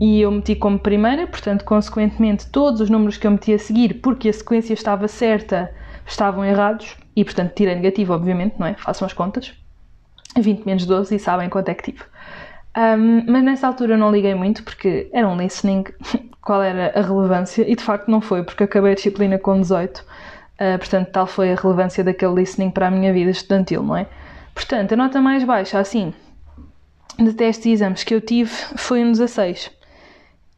E 0.00 0.22
eu 0.22 0.30
meti 0.30 0.56
como 0.56 0.78
primeira, 0.78 1.26
portanto, 1.26 1.64
consequentemente, 1.64 2.48
todos 2.50 2.80
os 2.80 2.90
números 2.90 3.16
que 3.16 3.26
eu 3.26 3.30
meti 3.30 3.52
a 3.52 3.58
seguir, 3.58 4.00
porque 4.00 4.28
a 4.28 4.32
sequência 4.32 4.72
estava 4.72 5.06
certa, 5.06 5.70
estavam 6.06 6.44
errados, 6.44 6.96
e 7.14 7.22
portanto 7.22 7.52
tirei 7.54 7.74
negativo, 7.76 8.12
obviamente, 8.12 8.56
não 8.58 8.66
é? 8.66 8.74
Façam 8.74 9.06
as 9.06 9.12
contas. 9.12 9.52
20 10.36 10.64
menos 10.64 10.86
12 10.86 11.14
e 11.14 11.18
sabem 11.18 11.48
quanto 11.48 11.68
é 11.68 11.74
que 11.74 11.92
tive. 11.92 12.04
Um, 12.76 13.30
mas 13.30 13.44
nessa 13.44 13.68
altura 13.68 13.96
não 13.96 14.10
liguei 14.10 14.34
muito 14.34 14.64
porque 14.64 15.08
era 15.12 15.28
um 15.28 15.36
listening, 15.36 15.84
qual 16.42 16.62
era 16.62 16.92
a 16.98 17.02
relevância, 17.02 17.62
e 17.68 17.76
de 17.76 17.82
facto 17.82 18.10
não 18.10 18.20
foi, 18.20 18.42
porque 18.42 18.64
acabei 18.64 18.92
a 18.92 18.94
disciplina 18.94 19.38
com 19.38 19.60
18, 19.60 19.98
uh, 19.98 20.04
ah, 20.58 20.78
portanto, 20.78 21.10
tal 21.10 21.26
foi 21.26 21.52
a 21.52 21.54
relevância 21.54 22.02
daquele 22.02 22.34
listening 22.34 22.70
para 22.70 22.88
a 22.88 22.90
minha 22.90 23.12
vida 23.12 23.30
estudantil, 23.30 23.82
não 23.82 23.96
é? 23.96 24.06
Portanto, 24.54 24.92
a 24.92 24.96
nota 24.96 25.20
mais 25.20 25.44
baixa, 25.44 25.78
assim, 25.78 26.12
de 27.18 27.32
testes 27.32 27.66
e 27.66 27.70
exames 27.70 28.02
que 28.02 28.14
eu 28.14 28.20
tive 28.20 28.50
foi 28.76 29.04
um 29.04 29.12
16. 29.12 29.70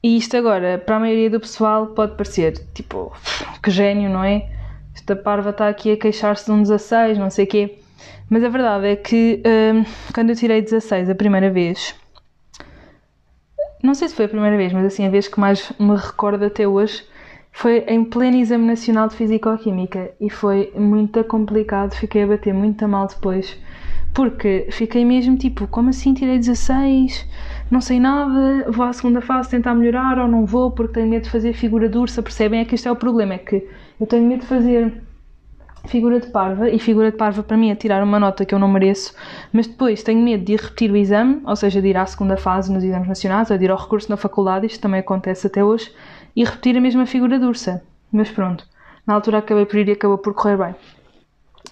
E 0.02 0.16
isto 0.16 0.37
agora, 0.37 0.78
para 0.78 0.97
a 0.97 1.00
maioria 1.00 1.28
do 1.28 1.40
pessoal, 1.40 1.88
pode 1.88 2.16
parecer 2.16 2.59
tipo, 2.73 3.12
que 3.62 3.71
gênio, 3.71 4.09
não 4.09 4.23
é? 4.23 4.49
Esta 4.95 5.16
parva 5.16 5.50
está 5.50 5.68
aqui 5.68 5.92
a 5.92 5.97
queixar-se 5.97 6.47
de 6.47 6.52
um 6.52 6.62
16, 6.62 7.18
não 7.18 7.28
sei 7.28 7.45
o 7.45 7.49
quê. 7.49 7.78
Mas 8.29 8.43
a 8.43 8.49
verdade 8.49 8.87
é 8.87 8.97
que 8.97 9.43
um, 9.47 9.85
quando 10.13 10.31
eu 10.31 10.37
tirei 10.37 10.61
16 10.61 11.11
a 11.11 11.15
primeira 11.15 11.51
vez, 11.51 11.95
não 13.83 13.95
sei 13.95 14.09
se 14.09 14.15
foi 14.15 14.25
a 14.25 14.29
primeira 14.29 14.57
vez, 14.57 14.73
mas 14.73 14.85
assim, 14.85 15.07
a 15.07 15.11
vez 15.11 15.29
que 15.29 15.39
mais 15.39 15.73
me 15.79 15.95
recordo 15.95 16.45
até 16.45 16.67
hoje, 16.67 17.05
foi 17.53 17.85
em 17.89 18.05
pleno 18.05 18.37
exame 18.37 18.67
nacional 18.67 19.09
de 19.09 19.17
Físico-Química 19.17 20.11
e 20.21 20.29
foi 20.29 20.73
muito 20.77 21.23
complicado, 21.25 21.95
fiquei 21.95 22.25
a 22.25 22.27
bater 22.27 22.53
muito 22.53 22.87
mal 22.87 23.07
depois, 23.07 23.57
porque 24.13 24.67
fiquei 24.71 25.05
mesmo 25.05 25.37
tipo, 25.37 25.67
como 25.69 25.91
assim 25.91 26.13
tirei 26.13 26.39
16? 26.39 27.27
Não 27.71 27.81
sei 27.81 28.01
nada, 28.01 28.71
vou 28.71 28.85
à 28.85 28.93
segunda 28.93 29.21
fase 29.21 29.51
tentar 29.51 29.75
melhorar 29.75 30.19
ou 30.19 30.29
não 30.29 30.45
vou 30.45 30.71
porque 30.71 30.95
tenho 30.95 31.09
medo 31.09 31.23
de 31.25 31.31
fazer 31.31 31.53
figura 31.53 31.89
de 31.89 31.97
ursa, 31.97 32.23
percebem? 32.23 32.61
É 32.61 32.65
que 32.65 32.75
este 32.75 32.89
é 32.89 32.93
o 32.93 32.97
problema, 32.97 33.35
é 33.35 33.39
que 33.39 33.67
eu 34.01 34.07
tenho 34.07 34.27
medo 34.27 34.41
de 34.41 34.47
fazer 34.47 35.03
figura 35.87 36.21
de 36.21 36.28
parva, 36.28 36.69
e 36.69 36.78
figura 36.78 37.11
de 37.11 37.16
parva 37.16 37.43
para 37.43 37.57
mim 37.57 37.71
é 37.71 37.75
tirar 37.75 38.02
uma 38.02 38.19
nota 38.19 38.45
que 38.45 38.55
eu 38.55 38.59
não 38.59 38.69
mereço, 38.69 39.14
mas 39.52 39.66
depois 39.66 40.02
tenho 40.02 40.21
medo 40.21 40.45
de 40.45 40.52
ir 40.52 40.61
repetir 40.61 40.90
o 40.90 40.97
exame, 40.97 41.40
ou 41.45 41.57
seja, 41.57 41.81
de 41.81 41.88
ir 41.88 41.97
à 41.97 42.07
segunda 42.07 42.37
fase 42.37 42.73
nos 42.73 42.83
exames 42.83 43.09
nacionais, 43.09 43.50
ou 43.50 43.59
de 43.59 43.64
ir 43.64 43.71
ao 43.71 43.78
recurso 43.78 44.11
na 44.11 44.16
faculdade, 44.16 44.66
isto 44.66 44.81
também 44.81 45.00
acontece 45.00 45.47
até 45.47 45.64
hoje, 45.64 45.93
e 46.35 46.45
repetir 46.45 46.76
a 46.76 46.81
mesma 46.81 47.07
figura 47.07 47.38
de 47.38 47.45
ursa. 47.45 47.83
Mas 48.12 48.31
pronto, 48.31 48.66
na 49.07 49.14
altura 49.14 49.38
acabei 49.38 49.66
por 49.66 49.76
ir 49.76 49.88
e 49.88 49.93
acabou 49.93 50.19
por 50.19 50.35
correr 50.35 50.57
bem. 50.57 50.75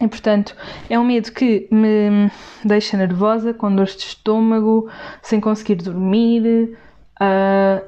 E 0.01 0.09
portanto, 0.09 0.57
é 0.91 0.99
um 0.99 1.05
medo 1.05 1.31
que 1.31 1.69
me 1.71 2.31
deixa 2.65 2.97
nervosa, 2.97 3.55
com 3.55 3.75
dores 3.75 3.97
de 3.97 4.03
estômago, 4.03 4.89
sem 5.23 5.41
conseguir 5.41 5.77
dormir, 5.77 6.77
uh, 7.21 7.85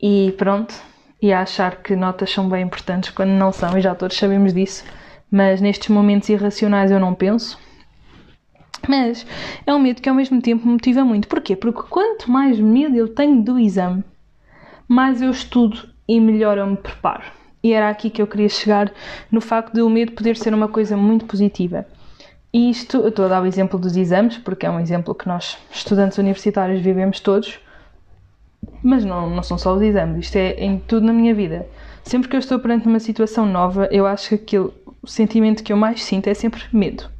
e 0.00 0.34
pronto, 0.36 0.74
e 1.22 1.32
a 1.32 1.42
achar 1.42 1.76
que 1.76 1.94
notas 1.94 2.30
são 2.30 2.48
bem 2.48 2.64
importantes 2.64 3.10
quando 3.10 3.30
não 3.30 3.52
são, 3.52 3.78
e 3.78 3.80
já 3.80 3.94
todos 3.94 4.16
sabemos 4.16 4.52
disso 4.52 4.84
mas 5.32 5.62
nestes 5.62 5.88
momentos 5.88 6.28
irracionais 6.28 6.90
eu 6.90 7.00
não 7.00 7.14
penso. 7.14 7.58
Mas 8.86 9.26
é 9.66 9.72
um 9.72 9.78
medo 9.78 10.02
que 10.02 10.08
ao 10.08 10.14
mesmo 10.14 10.42
tempo 10.42 10.66
me 10.66 10.74
motiva 10.74 11.02
muito. 11.04 11.26
Porquê? 11.26 11.56
Porque 11.56 11.82
quanto 11.88 12.30
mais 12.30 12.60
medo 12.60 12.94
eu 12.94 13.08
tenho 13.08 13.42
do 13.42 13.58
exame, 13.58 14.04
mais 14.86 15.22
eu 15.22 15.30
estudo 15.30 15.88
e 16.06 16.20
melhor 16.20 16.58
eu 16.58 16.66
me 16.66 16.76
preparo. 16.76 17.22
E 17.62 17.72
era 17.72 17.88
aqui 17.88 18.10
que 18.10 18.20
eu 18.20 18.26
queria 18.26 18.48
chegar 18.48 18.92
no 19.30 19.40
facto 19.40 19.72
de 19.72 19.80
o 19.80 19.88
medo 19.88 20.12
poder 20.12 20.36
ser 20.36 20.52
uma 20.52 20.68
coisa 20.68 20.96
muito 20.96 21.24
positiva. 21.24 21.86
E 22.52 22.68
isto, 22.68 22.98
eu 22.98 23.08
estou 23.08 23.24
a 23.24 23.28
dar 23.28 23.42
o 23.42 23.46
exemplo 23.46 23.78
dos 23.78 23.96
exames, 23.96 24.36
porque 24.36 24.66
é 24.66 24.70
um 24.70 24.78
exemplo 24.78 25.14
que 25.14 25.26
nós, 25.26 25.56
estudantes 25.70 26.18
universitários, 26.18 26.82
vivemos 26.82 27.20
todos, 27.20 27.58
mas 28.82 29.04
não, 29.04 29.30
não 29.30 29.42
são 29.42 29.56
só 29.56 29.74
os 29.74 29.80
exames, 29.80 30.26
isto 30.26 30.36
é 30.36 30.52
em 30.62 30.78
tudo 30.78 31.06
na 31.06 31.14
minha 31.14 31.34
vida. 31.34 31.66
Sempre 32.02 32.28
que 32.28 32.36
eu 32.36 32.40
estou 32.40 32.58
perante 32.58 32.86
uma 32.86 33.00
situação 33.00 33.46
nova, 33.46 33.88
eu 33.90 34.06
acho 34.06 34.30
que 34.30 34.34
aquilo 34.34 34.74
o 35.02 35.06
sentimento 35.08 35.62
que 35.62 35.72
eu 35.72 35.76
mais 35.76 36.02
sinto 36.02 36.28
é 36.28 36.34
sempre 36.34 36.62
medo. 36.72 37.10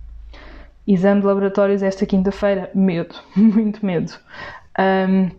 Exame 0.86 1.20
de 1.20 1.26
laboratórios 1.26 1.82
esta 1.82 2.06
quinta-feira, 2.06 2.70
medo, 2.74 3.14
muito 3.36 3.84
medo. 3.84 4.12
Um, 4.78 5.30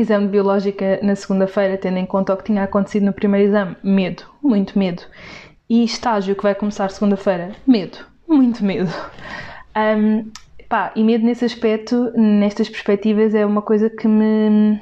exame 0.00 0.26
de 0.26 0.32
biológica 0.32 1.00
na 1.02 1.14
segunda-feira, 1.14 1.76
tendo 1.76 1.98
em 1.98 2.06
conta 2.06 2.32
o 2.34 2.36
que 2.36 2.44
tinha 2.44 2.62
acontecido 2.62 3.04
no 3.06 3.12
primeiro 3.12 3.48
exame, 3.48 3.76
medo, 3.82 4.24
muito 4.42 4.78
medo. 4.78 5.02
E 5.68 5.84
estágio 5.84 6.34
que 6.34 6.42
vai 6.42 6.54
começar 6.54 6.90
segunda-feira, 6.90 7.52
medo, 7.66 7.98
muito 8.26 8.64
medo. 8.64 8.90
Um, 9.76 10.30
pá, 10.68 10.92
e 10.96 11.04
medo 11.04 11.24
nesse 11.24 11.44
aspecto, 11.44 12.12
nestas 12.16 12.68
perspectivas, 12.68 13.34
é 13.34 13.44
uma 13.44 13.62
coisa 13.62 13.88
que 13.88 14.08
me 14.08 14.80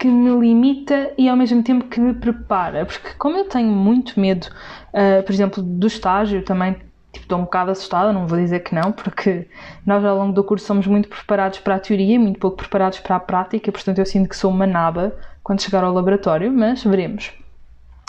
que 0.00 0.08
me 0.08 0.30
limita 0.30 1.12
e 1.18 1.28
ao 1.28 1.36
mesmo 1.36 1.62
tempo 1.62 1.84
que 1.84 2.00
me 2.00 2.14
prepara, 2.14 2.86
porque 2.86 3.10
como 3.18 3.36
eu 3.36 3.44
tenho 3.44 3.70
muito 3.70 4.18
medo, 4.18 4.46
uh, 4.94 5.22
por 5.22 5.30
exemplo, 5.30 5.62
do 5.62 5.86
estágio, 5.86 6.42
também 6.42 6.72
tipo, 7.12 7.26
estou 7.26 7.38
um 7.38 7.42
bocado 7.42 7.70
assustada, 7.70 8.10
não 8.10 8.26
vou 8.26 8.38
dizer 8.38 8.60
que 8.60 8.74
não, 8.74 8.92
porque 8.92 9.46
nós 9.84 10.02
ao 10.02 10.16
longo 10.16 10.32
do 10.32 10.42
curso 10.42 10.64
somos 10.64 10.86
muito 10.86 11.06
preparados 11.06 11.58
para 11.58 11.74
a 11.74 11.78
teoria 11.78 12.14
e 12.14 12.18
muito 12.18 12.40
pouco 12.40 12.56
preparados 12.56 12.98
para 12.98 13.16
a 13.16 13.20
prática, 13.20 13.70
portanto 13.70 13.98
eu 13.98 14.06
sinto 14.06 14.30
que 14.30 14.36
sou 14.36 14.50
uma 14.50 14.66
naba 14.66 15.14
quando 15.42 15.60
chegar 15.60 15.84
ao 15.84 15.92
laboratório, 15.92 16.50
mas 16.50 16.82
veremos. 16.82 17.30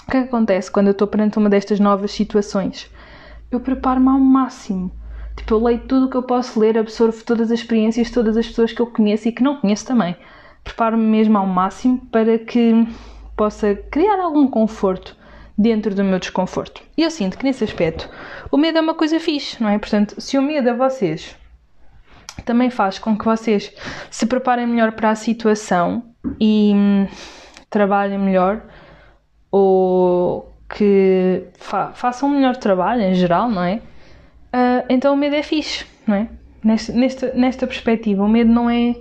O 0.08 0.12
que, 0.12 0.16
é 0.16 0.22
que 0.22 0.28
acontece 0.30 0.72
quando 0.72 0.88
eu 0.88 0.92
estou 0.92 1.10
perante 1.10 1.38
uma 1.38 1.50
destas 1.50 1.78
novas 1.78 2.12
situações? 2.12 2.90
Eu 3.52 3.60
preparo-me 3.60 4.08
ao 4.08 4.20
máximo. 4.20 4.94
Tipo, 5.36 5.56
eu 5.56 5.64
leio 5.64 5.80
tudo 5.80 6.06
o 6.06 6.10
que 6.10 6.16
eu 6.16 6.24
posso 6.24 6.58
ler, 6.58 6.78
absorvo 6.78 7.22
todas 7.26 7.52
as 7.52 7.60
experiências, 7.60 8.10
todas 8.10 8.38
as 8.38 8.48
pessoas 8.48 8.72
que 8.72 8.82
eu 8.82 8.88
conheço 8.88 9.28
e 9.28 9.32
que 9.34 9.44
não 9.44 9.58
conheço 9.58 9.86
também 9.86 10.16
preparo-me 10.64 11.04
mesmo 11.04 11.38
ao 11.38 11.46
máximo 11.46 12.00
para 12.12 12.38
que 12.38 12.88
possa 13.36 13.76
criar 13.76 14.20
algum 14.20 14.48
conforto 14.48 15.18
dentro 15.58 15.94
do 15.94 16.04
meu 16.04 16.20
desconforto. 16.20 16.82
E 16.98 17.04
eu 17.04 17.12
sinto 17.12 17.38
que 17.38 17.44
nesse 17.44 17.64
aspecto 17.64 18.10
o 18.52 18.58
medo 18.58 18.78
é 18.78 18.82
uma 18.82 18.94
coisa 18.94 19.20
fixe, 19.20 19.62
não 19.62 19.70
é? 19.70 19.78
Portanto, 19.78 20.20
se 20.20 20.38
o 20.38 20.42
medo 20.42 20.70
a 20.70 20.74
vocês 20.74 21.36
também 22.46 22.70
faz 22.70 22.98
com 22.98 23.18
que 23.18 23.26
vocês 23.26 23.74
se 24.10 24.26
preparem 24.26 24.66
melhor 24.66 24.94
para 24.94 25.12
a 25.12 25.16
situação 25.16 26.04
e 26.40 26.72
hum, 26.76 27.08
trabalhem 27.70 28.18
melhor 28.18 28.64
ou 29.52 30.52
que 30.70 31.44
fa 31.58 31.92
façam 31.94 32.30
um 32.30 32.34
melhor 32.34 32.56
trabalho 32.58 33.02
em 33.02 33.14
geral, 33.14 33.50
não 33.50 33.64
é? 33.64 33.76
Uh, 34.54 34.86
então 34.90 35.14
o 35.14 35.18
medo 35.18 35.36
é 35.36 35.44
fixe, 35.44 35.86
não 36.08 36.16
é? 36.16 36.30
Nesta, 36.64 36.94
nesta, 36.94 37.34
nesta 37.34 37.68
perspectiva, 37.68 38.24
o 38.24 38.30
medo 38.30 38.52
não 38.52 38.70
é 38.70 38.96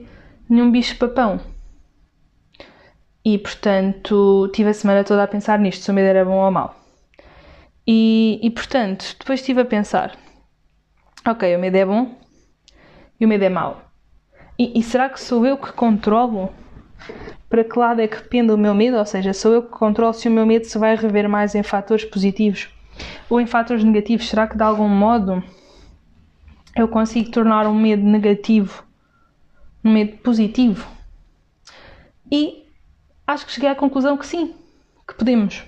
nenhum 0.51 0.71
bicho-papão. 0.71 1.41
E 3.25 3.39
portanto 3.39 4.51
tive 4.53 4.71
a 4.71 4.75
semana 4.75 5.05
toda 5.05 5.23
a 5.23 5.29
pensar 5.29 5.59
nisto, 5.59 5.85
se 5.85 5.91
o 5.91 5.95
medo 5.95 6.09
era 6.09 6.25
bom 6.25 6.45
ou 6.45 6.51
mau. 6.51 6.75
E, 7.87 8.41
e 8.43 8.51
portanto, 8.51 9.17
depois 9.19 9.41
estive 9.41 9.61
a 9.61 9.65
pensar: 9.65 10.17
ok, 11.27 11.57
o 11.57 11.59
medo 11.59 11.77
é 11.77 11.85
bom 11.85 12.15
e 13.19 13.25
o 13.25 13.29
medo 13.29 13.45
é 13.45 13.49
mau. 13.49 13.83
E, 14.59 14.79
e 14.79 14.83
será 14.83 15.09
que 15.09 15.21
sou 15.21 15.47
eu 15.47 15.57
que 15.57 15.73
controlo 15.73 16.51
para 17.49 17.65
que 17.65 17.79
lado 17.79 18.01
é 18.01 18.09
que 18.09 18.23
pende 18.23 18.53
o 18.53 18.59
meu 18.59 18.75
medo? 18.75 18.97
Ou 18.97 19.07
seja, 19.07 19.33
sou 19.33 19.53
eu 19.53 19.63
que 19.63 19.71
controlo 19.71 20.13
se 20.13 20.29
o 20.29 20.31
meu 20.31 20.47
medo 20.47 20.65
se 20.65 20.79
vai 20.79 20.97
rever 20.97 21.29
mais 21.29 21.55
em 21.55 21.63
fatores 21.63 22.05
positivos 22.05 22.69
ou 23.29 23.41
em 23.41 23.47
fatores 23.47 23.85
negativos? 23.85 24.29
Será 24.29 24.47
que 24.47 24.57
de 24.57 24.63
algum 24.63 24.89
modo 24.89 25.43
eu 26.77 26.89
consigo 26.89 27.31
tornar 27.31 27.67
um 27.67 27.75
medo 27.75 28.03
negativo 28.03 28.85
um 29.85 29.93
medo 29.93 30.19
positivo. 30.19 30.87
E 32.31 32.65
acho 33.27 33.47
que 33.47 33.53
cheguei 33.53 33.69
à 33.69 33.75
conclusão 33.75 34.17
que 34.17 34.27
sim, 34.27 34.55
que 35.07 35.15
podemos. 35.15 35.65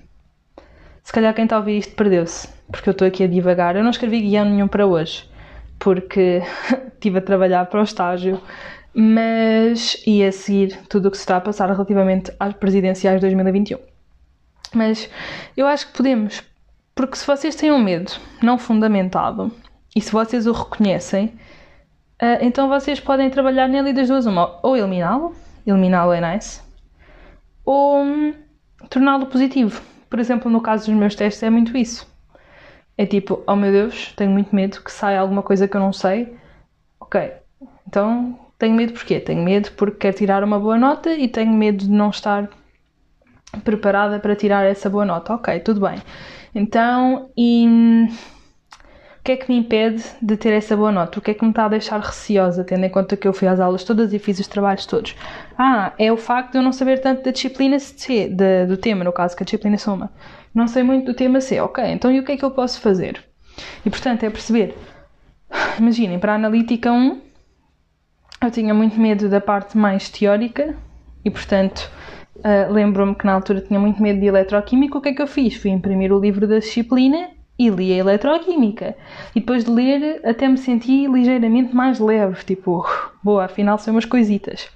Se 1.03 1.13
calhar 1.13 1.35
quem 1.35 1.45
está 1.45 1.57
a 1.57 1.59
ouvir 1.59 1.79
isto 1.79 1.95
perdeu-se, 1.95 2.49
porque 2.71 2.89
eu 2.89 2.93
estou 2.93 3.07
aqui 3.07 3.25
a 3.25 3.27
divagar. 3.27 3.77
Eu 3.77 3.83
não 3.83 3.91
escrevi 3.91 4.21
guião 4.21 4.45
nenhum 4.45 4.69
para 4.69 4.87
hoje, 4.87 5.29
porque 5.79 6.43
estive 6.95 7.19
a 7.19 7.23
trabalhar 7.23 7.67
para 7.67 7.81
o 7.81 7.85
estágio, 7.85 8.41
mas 8.95 10.01
ia 10.07 10.31
seguir 10.31 10.79
tudo 10.89 11.09
o 11.09 11.11
que 11.11 11.17
se 11.17 11.23
está 11.23 11.37
a 11.39 11.41
passar 11.41 11.71
relativamente 11.71 12.33
às 12.39 12.55
presidenciais 12.55 13.17
de 13.17 13.27
2021. 13.27 13.79
Mas 14.75 15.11
eu 15.57 15.67
acho 15.67 15.89
que 15.89 15.97
podemos, 15.97 16.43
porque 16.95 17.17
se 17.17 17.27
vocês 17.27 17.55
têm 17.55 17.73
um 17.73 17.83
medo 17.83 18.13
não 18.43 18.59
fundamentado 18.59 19.53
e 19.95 20.01
se 20.01 20.13
vocês 20.13 20.47
o 20.47 20.53
reconhecem, 20.53 21.35
Uh, 22.23 22.39
então 22.41 22.69
vocês 22.69 23.01
podem 23.01 23.29
trabalhar 23.29 23.67
nele 23.67 23.93
das 23.93 24.07
duas 24.07 24.27
uma. 24.27 24.61
Ou 24.63 24.77
eliminá-lo, 24.77 25.35
eliminá-lo 25.67 26.13
é 26.13 26.21
nice, 26.35 26.63
ou 27.65 28.01
hum, 28.01 28.33
torná-lo 28.89 29.27
positivo. 29.27 29.83
Por 30.09 30.21
exemplo, 30.21 30.49
no 30.49 30.61
caso 30.61 30.87
dos 30.87 30.95
meus 30.95 31.17
testes 31.17 31.43
é 31.43 31.51
muito 31.51 31.77
isso. 31.77 32.07
É 32.97 33.05
tipo, 33.05 33.43
oh 33.45 33.57
meu 33.57 33.73
Deus, 33.73 34.13
tenho 34.15 34.31
muito 34.31 34.55
medo 34.55 34.81
que 34.83 34.93
saia 34.93 35.21
alguma 35.21 35.43
coisa 35.43 35.67
que 35.67 35.77
eu 35.77 35.81
não 35.81 35.93
sei. 35.93 36.37
Ok, 37.01 37.33
então 37.89 38.39
tenho 38.57 38.77
medo 38.77 38.93
porquê? 38.93 39.19
Tenho 39.19 39.43
medo 39.43 39.73
porque 39.73 39.97
quero 39.97 40.17
tirar 40.17 40.45
uma 40.45 40.61
boa 40.61 40.79
nota 40.79 41.13
e 41.13 41.27
tenho 41.27 41.53
medo 41.53 41.79
de 41.79 41.91
não 41.91 42.11
estar 42.11 42.49
preparada 43.65 44.21
para 44.21 44.37
tirar 44.37 44.65
essa 44.65 44.89
boa 44.89 45.05
nota. 45.05 45.35
Ok, 45.35 45.59
tudo 45.61 45.81
bem. 45.81 45.99
Então, 46.55 47.31
e 47.37 47.67
hum, 47.67 48.09
o 49.23 49.25
que 49.25 49.33
é 49.33 49.37
que 49.37 49.49
me 49.49 49.57
impede 49.57 50.03
de 50.21 50.37
ter 50.37 50.53
essa 50.53 50.77
boa 50.77 50.91
nota? 50.91 51.21
O 51.21 51.23
que 51.23 51.31
é 51.31 51.35
que 51.35 51.45
me 51.45 51.51
está 51.51 51.67
a 51.67 51.69
deixar 51.69 52.01
receosa, 52.01 52.65
tendo 52.65 52.85
em 52.85 52.91
conta 52.91 53.17
que 53.17 53.29
eu 53.29 53.33
fui 53.33 53.47
às 53.47 53.61
aulas 53.61 53.85
todas 53.85 54.13
e 54.13 54.19
fiz 54.19 54.41
os 54.41 54.49
trabalhos 54.49 54.85
todos? 54.85 55.15
Ah, 55.57 55.93
é 55.97 56.11
o 56.11 56.17
facto 56.17 56.51
de 56.51 56.59
eu 56.59 56.63
não 56.63 56.73
saber 56.73 57.01
tanto 57.01 57.23
da 57.23 57.31
disciplina 57.31 57.79
C, 57.79 58.29
de, 58.29 58.67
do 58.67 58.77
tema, 58.77 59.05
no 59.05 59.13
caso, 59.13 59.37
que 59.37 59.45
a 59.45 59.47
disciplina 59.47 59.79
soma. 59.79 60.11
Não 60.53 60.67
sei 60.67 60.83
muito 60.83 61.07
do 61.07 61.15
tema 61.15 61.41
C. 61.41 61.61
Ok, 61.61 61.85
então 61.85 62.11
e 62.11 62.19
o 62.19 62.25
que 62.25 62.33
é 62.33 62.37
que 62.37 62.45
eu 62.45 62.51
posso 62.51 62.81
fazer? 62.81 63.25
E 63.87 63.91
portanto 63.91 64.25
é 64.25 64.31
perceber. 64.31 64.75
Imaginem, 65.79 66.19
para 66.19 66.33
a 66.33 66.35
analítica 66.35 66.91
1, 66.91 67.21
eu 68.43 68.51
tinha 68.51 68.75
muito 68.75 69.01
medo 69.01 69.29
da 69.29 69.41
parte 69.41 69.79
mais 69.79 70.09
teórica 70.09 70.75
e, 71.25 71.31
portanto, 71.31 71.89
uh, 72.39 72.73
lembro-me 72.73 73.15
que 73.15 73.25
na 73.25 73.35
altura 73.35 73.61
tinha 73.61 73.79
muito 73.79 74.03
medo 74.03 74.19
de 74.19 74.27
eletroquímica. 74.27 74.99
O 74.99 75.01
que 75.01 75.11
é 75.11 75.15
que 75.15 75.23
eu 75.23 75.29
fiz? 75.29 75.55
Fui 75.55 75.71
imprimir 75.71 76.13
o 76.13 76.19
livro 76.19 76.45
da 76.49 76.59
disciplina 76.59 77.41
e 77.67 77.71
li 77.71 77.93
a 77.93 77.97
eletroquímica. 77.97 78.97
E 79.35 79.41
depois 79.41 79.65
de 79.65 79.71
ler, 79.71 80.21
até 80.25 80.49
me 80.49 80.59
senti 80.59 81.07
ligeiramente 81.07 81.75
mais 81.75 81.99
leve, 81.99 82.45
tipo, 82.45 82.85
boa, 83.23 83.45
afinal 83.45 83.79
são 83.79 83.95
umas 83.95 84.05
coisitas. 84.05 84.69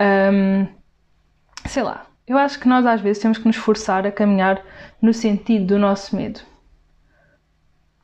Um, 0.00 0.66
sei 1.66 1.82
lá, 1.82 2.06
eu 2.26 2.36
acho 2.36 2.58
que 2.58 2.68
nós 2.68 2.84
às 2.84 3.00
vezes 3.00 3.22
temos 3.22 3.38
que 3.38 3.46
nos 3.46 3.56
forçar 3.56 4.06
a 4.06 4.12
caminhar 4.12 4.62
no 5.00 5.14
sentido 5.14 5.66
do 5.66 5.78
nosso 5.78 6.16
medo. 6.16 6.40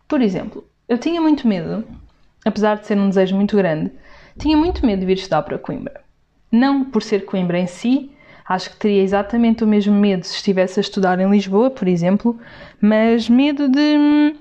Por 0.07 0.21
exemplo, 0.21 0.65
eu 0.89 0.99
tinha 0.99 1.21
muito 1.21 1.49
medo, 1.49 1.85
apesar 2.45 2.77
de 2.77 2.87
ser 2.87 2.97
um 2.97 3.09
desejo 3.09 3.35
muito 3.35 3.57
grande, 3.57 3.91
tinha 4.39 4.57
muito 4.57 4.85
medo 4.87 5.01
de 5.01 5.07
vir 5.07 5.17
estudar 5.17 5.43
para 5.43 5.59
Coimbra. 5.59 6.03
Não 6.53 6.85
por 6.85 7.03
ser 7.03 7.25
Coimbra 7.25 7.59
em 7.59 7.67
si, 7.67 8.13
acho 8.47 8.71
que 8.71 8.77
teria 8.77 9.03
exatamente 9.03 9.65
o 9.65 9.67
mesmo 9.67 9.95
medo 9.95 10.25
se 10.25 10.37
estivesse 10.37 10.79
a 10.79 10.83
estudar 10.83 11.19
em 11.19 11.31
Lisboa, 11.31 11.71
por 11.71 11.89
exemplo, 11.89 12.39
mas 12.81 13.29
medo 13.29 13.69
de 13.69 13.97
hum, 13.99 14.37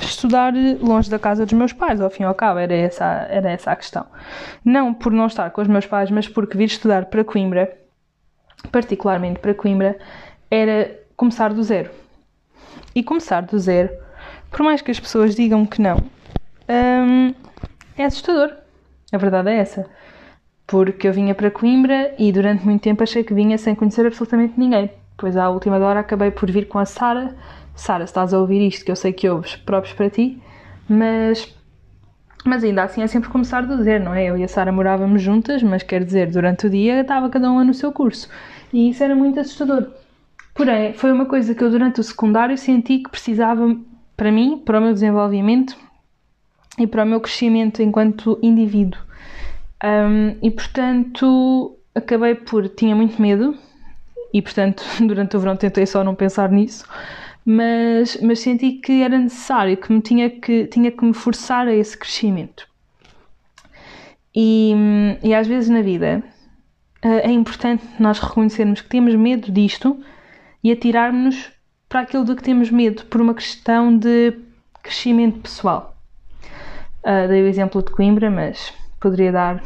estudar 0.00 0.52
longe 0.80 1.10
da 1.10 1.18
casa 1.18 1.44
dos 1.44 1.52
meus 1.52 1.72
pais, 1.72 2.00
ao 2.00 2.10
fim 2.10 2.22
e 2.22 2.26
ao 2.26 2.34
cabo, 2.34 2.58
era 2.58 2.74
essa, 2.74 3.04
era 3.30 3.50
essa 3.50 3.70
a 3.70 3.76
questão. 3.76 4.06
Não 4.64 4.94
por 4.94 5.12
não 5.12 5.26
estar 5.26 5.50
com 5.50 5.60
os 5.60 5.68
meus 5.68 5.86
pais, 5.86 6.10
mas 6.10 6.26
porque 6.28 6.56
vir 6.56 6.64
estudar 6.64 7.06
para 7.06 7.24
Coimbra, 7.24 7.76
particularmente 8.72 9.40
para 9.40 9.54
Coimbra, 9.54 9.98
era 10.50 10.98
começar 11.16 11.52
do 11.52 11.62
zero. 11.62 11.90
E 12.94 13.02
começar 13.02 13.42
do 13.42 13.58
zero, 13.58 13.90
por 14.50 14.62
mais 14.62 14.82
que 14.82 14.90
as 14.90 14.98
pessoas 14.98 15.34
digam 15.34 15.64
que 15.64 15.80
não, 15.80 15.98
hum, 16.68 17.34
é 17.96 18.04
assustador. 18.04 18.56
A 19.12 19.18
verdade 19.18 19.50
é 19.50 19.56
essa. 19.56 19.86
Porque 20.70 21.08
eu 21.08 21.12
vinha 21.12 21.34
para 21.34 21.50
Coimbra 21.50 22.14
e 22.16 22.30
durante 22.30 22.64
muito 22.64 22.82
tempo 22.82 23.02
achei 23.02 23.24
que 23.24 23.34
vinha 23.34 23.58
sem 23.58 23.74
conhecer 23.74 24.06
absolutamente 24.06 24.54
ninguém. 24.56 24.88
Pois 25.16 25.36
à 25.36 25.50
última 25.50 25.78
hora 25.78 25.98
acabei 25.98 26.30
por 26.30 26.48
vir 26.48 26.68
com 26.68 26.78
a 26.78 26.84
Sara. 26.84 27.34
Sara, 27.74 28.04
estás 28.04 28.32
a 28.32 28.38
ouvir 28.38 28.64
isto, 28.64 28.84
que 28.84 28.90
eu 28.92 28.94
sei 28.94 29.12
que 29.12 29.28
ouves, 29.28 29.56
próprios 29.56 29.94
para 29.94 30.08
ti, 30.08 30.40
mas 30.88 31.52
mas 32.44 32.62
ainda 32.62 32.84
assim 32.84 33.02
é 33.02 33.08
sempre 33.08 33.28
começar 33.28 33.62
do 33.62 33.82
zero, 33.82 34.04
não 34.04 34.14
é? 34.14 34.26
Eu 34.26 34.38
e 34.38 34.44
a 34.44 34.48
Sara 34.48 34.70
morávamos 34.70 35.20
juntas, 35.20 35.60
mas 35.60 35.82
quer 35.82 36.04
dizer, 36.04 36.30
durante 36.30 36.68
o 36.68 36.70
dia 36.70 37.00
estava 37.00 37.28
cada 37.28 37.50
uma 37.50 37.64
no 37.64 37.74
seu 37.74 37.90
curso. 37.90 38.28
E 38.72 38.90
isso 38.90 39.02
era 39.02 39.16
muito 39.16 39.40
assustador. 39.40 39.88
Porém, 40.54 40.92
foi 40.92 41.10
uma 41.10 41.26
coisa 41.26 41.52
que 41.52 41.64
eu 41.64 41.70
durante 41.70 41.98
o 41.98 42.04
secundário 42.04 42.56
senti 42.56 42.98
que 43.00 43.10
precisava 43.10 43.76
para 44.16 44.30
mim, 44.30 44.62
para 44.64 44.78
o 44.78 44.82
meu 44.82 44.92
desenvolvimento 44.92 45.76
e 46.78 46.86
para 46.86 47.02
o 47.02 47.06
meu 47.06 47.20
crescimento 47.20 47.82
enquanto 47.82 48.38
indivíduo. 48.40 49.09
Um, 49.82 50.36
e 50.42 50.50
portanto, 50.50 51.78
acabei 51.94 52.34
por. 52.34 52.68
tinha 52.68 52.94
muito 52.94 53.20
medo, 53.20 53.56
e 54.32 54.42
portanto, 54.42 54.84
durante 55.06 55.36
o 55.36 55.40
verão 55.40 55.56
tentei 55.56 55.86
só 55.86 56.04
não 56.04 56.14
pensar 56.14 56.50
nisso, 56.50 56.86
mas, 57.44 58.18
mas 58.22 58.40
senti 58.40 58.72
que 58.72 59.02
era 59.02 59.18
necessário, 59.18 59.76
que 59.76 59.92
me 59.92 60.00
tinha 60.00 60.30
que, 60.30 60.66
tinha 60.66 60.90
que 60.90 61.04
me 61.04 61.14
forçar 61.14 61.66
a 61.66 61.74
esse 61.74 61.96
crescimento. 61.96 62.68
E, 64.34 64.72
e 65.22 65.34
às 65.34 65.46
vezes 65.46 65.68
na 65.68 65.82
vida 65.82 66.22
eh, 67.02 67.28
é 67.28 67.30
importante 67.32 67.84
nós 67.98 68.20
reconhecermos 68.20 68.80
que 68.80 68.88
temos 68.88 69.14
medo 69.16 69.50
disto 69.50 70.00
e 70.62 70.70
atirarmos-nos 70.70 71.50
para 71.88 72.02
aquilo 72.02 72.24
do 72.24 72.36
que 72.36 72.42
temos 72.42 72.70
medo 72.70 73.04
por 73.06 73.20
uma 73.20 73.34
questão 73.34 73.96
de 73.96 74.38
crescimento 74.82 75.40
pessoal. 75.40 75.96
Uh, 77.02 77.26
dei 77.28 77.42
o 77.42 77.46
exemplo 77.46 77.82
de 77.82 77.90
Coimbra, 77.90 78.30
mas 78.30 78.72
poderia 79.00 79.32
dar, 79.32 79.62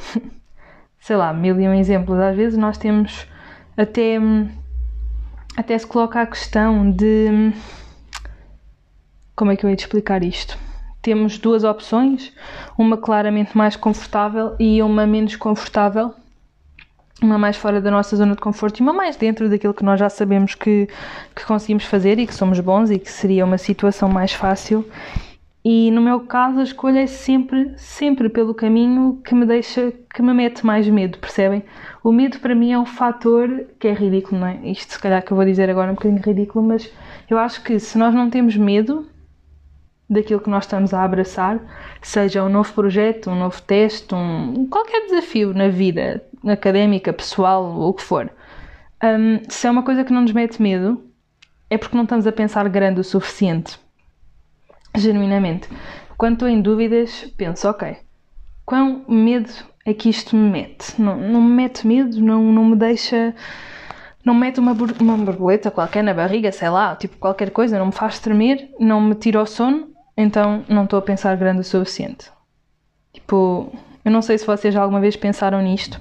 sei 0.98 1.16
lá, 1.16 1.32
mil 1.32 1.60
e 1.60 1.68
um 1.68 1.74
exemplos. 1.74 2.18
Às 2.18 2.36
vezes 2.36 2.58
nós 2.58 2.78
temos 2.78 3.26
até, 3.76 4.18
até 5.56 5.76
se 5.76 5.86
coloca 5.86 6.22
a 6.22 6.26
questão 6.26 6.90
de 6.90 7.52
como 9.36 9.50
é 9.50 9.56
que 9.56 9.66
eu 9.66 9.70
ia 9.70 9.76
te 9.76 9.80
explicar 9.80 10.22
isto? 10.22 10.56
Temos 11.02 11.38
duas 11.38 11.64
opções, 11.64 12.32
uma 12.78 12.96
claramente 12.96 13.56
mais 13.56 13.76
confortável 13.76 14.54
e 14.58 14.80
uma 14.80 15.06
menos 15.06 15.36
confortável, 15.36 16.14
uma 17.20 17.36
mais 17.36 17.56
fora 17.56 17.80
da 17.80 17.90
nossa 17.90 18.16
zona 18.16 18.34
de 18.34 18.40
conforto 18.40 18.78
e 18.78 18.82
uma 18.82 18.92
mais 18.92 19.16
dentro 19.16 19.48
daquilo 19.50 19.74
que 19.74 19.84
nós 19.84 19.98
já 19.98 20.08
sabemos 20.08 20.54
que, 20.54 20.88
que 21.34 21.44
conseguimos 21.44 21.84
fazer 21.84 22.18
e 22.18 22.26
que 22.26 22.34
somos 22.34 22.60
bons 22.60 22.90
e 22.90 22.98
que 22.98 23.10
seria 23.10 23.44
uma 23.44 23.58
situação 23.58 24.08
mais 24.08 24.32
fácil. 24.32 24.88
E 25.66 25.90
no 25.90 26.02
meu 26.02 26.20
caso 26.20 26.60
a 26.60 26.62
escolha 26.62 27.00
é 27.00 27.06
sempre, 27.06 27.72
sempre 27.78 28.28
pelo 28.28 28.52
caminho 28.52 29.22
que 29.24 29.34
me 29.34 29.46
deixa, 29.46 29.94
que 30.14 30.20
me 30.20 30.34
mete 30.34 30.64
mais 30.64 30.86
medo, 30.86 31.18
percebem? 31.18 31.64
O 32.02 32.12
medo 32.12 32.38
para 32.38 32.54
mim 32.54 32.72
é 32.72 32.78
um 32.78 32.84
fator 32.84 33.48
que 33.78 33.88
é 33.88 33.94
ridículo, 33.94 34.42
não 34.42 34.46
é? 34.46 34.60
Isto 34.68 34.92
se 34.92 35.00
calhar 35.00 35.24
que 35.24 35.32
eu 35.32 35.36
vou 35.36 35.46
dizer 35.46 35.70
agora 35.70 35.88
é 35.88 35.92
um 35.92 35.94
bocadinho 35.94 36.20
ridículo, 36.20 36.66
mas 36.66 36.92
eu 37.30 37.38
acho 37.38 37.62
que 37.62 37.80
se 37.80 37.96
nós 37.96 38.14
não 38.14 38.28
temos 38.28 38.58
medo 38.58 39.08
daquilo 40.08 40.40
que 40.40 40.50
nós 40.50 40.64
estamos 40.64 40.92
a 40.92 41.02
abraçar, 41.02 41.58
seja 42.02 42.44
um 42.44 42.50
novo 42.50 42.70
projeto, 42.74 43.30
um 43.30 43.34
novo 43.34 43.62
teste, 43.62 44.14
um, 44.14 44.66
qualquer 44.66 45.06
desafio 45.06 45.54
na 45.54 45.68
vida 45.68 46.22
académica, 46.46 47.10
pessoal, 47.10 47.64
ou 47.64 47.88
o 47.88 47.94
que 47.94 48.02
for, 48.02 48.30
um, 49.02 49.40
se 49.48 49.66
é 49.66 49.70
uma 49.70 49.82
coisa 49.82 50.04
que 50.04 50.12
não 50.12 50.20
nos 50.20 50.32
mete 50.32 50.60
medo, 50.60 51.02
é 51.70 51.78
porque 51.78 51.96
não 51.96 52.04
estamos 52.04 52.26
a 52.26 52.32
pensar 52.32 52.68
grande 52.68 53.00
o 53.00 53.04
suficiente 53.04 53.82
genuinamente. 54.94 55.68
Quando 56.16 56.34
estou 56.34 56.48
em 56.48 56.60
dúvidas, 56.60 57.32
penso, 57.36 57.68
ok, 57.68 57.96
quão 58.64 59.04
medo 59.08 59.50
é 59.84 59.92
que 59.92 60.08
isto 60.08 60.36
me 60.36 60.50
mete? 60.50 61.00
Não, 61.00 61.16
não 61.16 61.42
me 61.42 61.54
mete 61.54 61.86
medo, 61.86 62.20
não, 62.20 62.42
não 62.42 62.64
me 62.64 62.76
deixa. 62.76 63.34
Não 64.24 64.32
me 64.32 64.40
mete 64.40 64.58
uma, 64.58 64.72
uma 64.72 65.16
borboleta 65.18 65.70
qualquer 65.70 66.02
na 66.02 66.14
barriga, 66.14 66.50
sei 66.50 66.70
lá, 66.70 66.96
tipo 66.96 67.18
qualquer 67.18 67.50
coisa, 67.50 67.78
não 67.78 67.86
me 67.86 67.92
faz 67.92 68.18
tremer, 68.18 68.70
não 68.80 69.00
me 69.00 69.14
tira 69.14 69.42
o 69.42 69.46
sono, 69.46 69.88
então 70.16 70.64
não 70.68 70.84
estou 70.84 70.98
a 70.98 71.02
pensar 71.02 71.36
grande 71.36 71.60
o 71.60 71.64
suficiente. 71.64 72.32
Tipo, 73.12 73.70
eu 74.02 74.10
não 74.10 74.22
sei 74.22 74.38
se 74.38 74.46
vocês 74.46 74.72
já 74.72 74.80
alguma 74.80 75.00
vez 75.00 75.14
pensaram 75.14 75.60
nisto, 75.60 76.00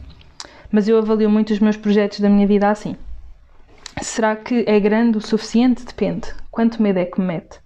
mas 0.71 0.87
eu 0.87 0.97
avalio 0.97 1.29
muito 1.29 1.51
os 1.51 1.59
meus 1.59 1.75
projetos 1.75 2.21
da 2.21 2.29
minha 2.29 2.47
vida 2.47 2.69
assim. 2.69 2.95
Será 4.01 4.35
que 4.35 4.63
é 4.67 4.79
grande 4.79 5.17
o 5.17 5.21
suficiente? 5.21 5.85
Depende. 5.85 6.33
Quanto 6.49 6.81
medo 6.81 6.99
é 6.99 7.05
que 7.05 7.19
me 7.19 7.27
mete? 7.27 7.62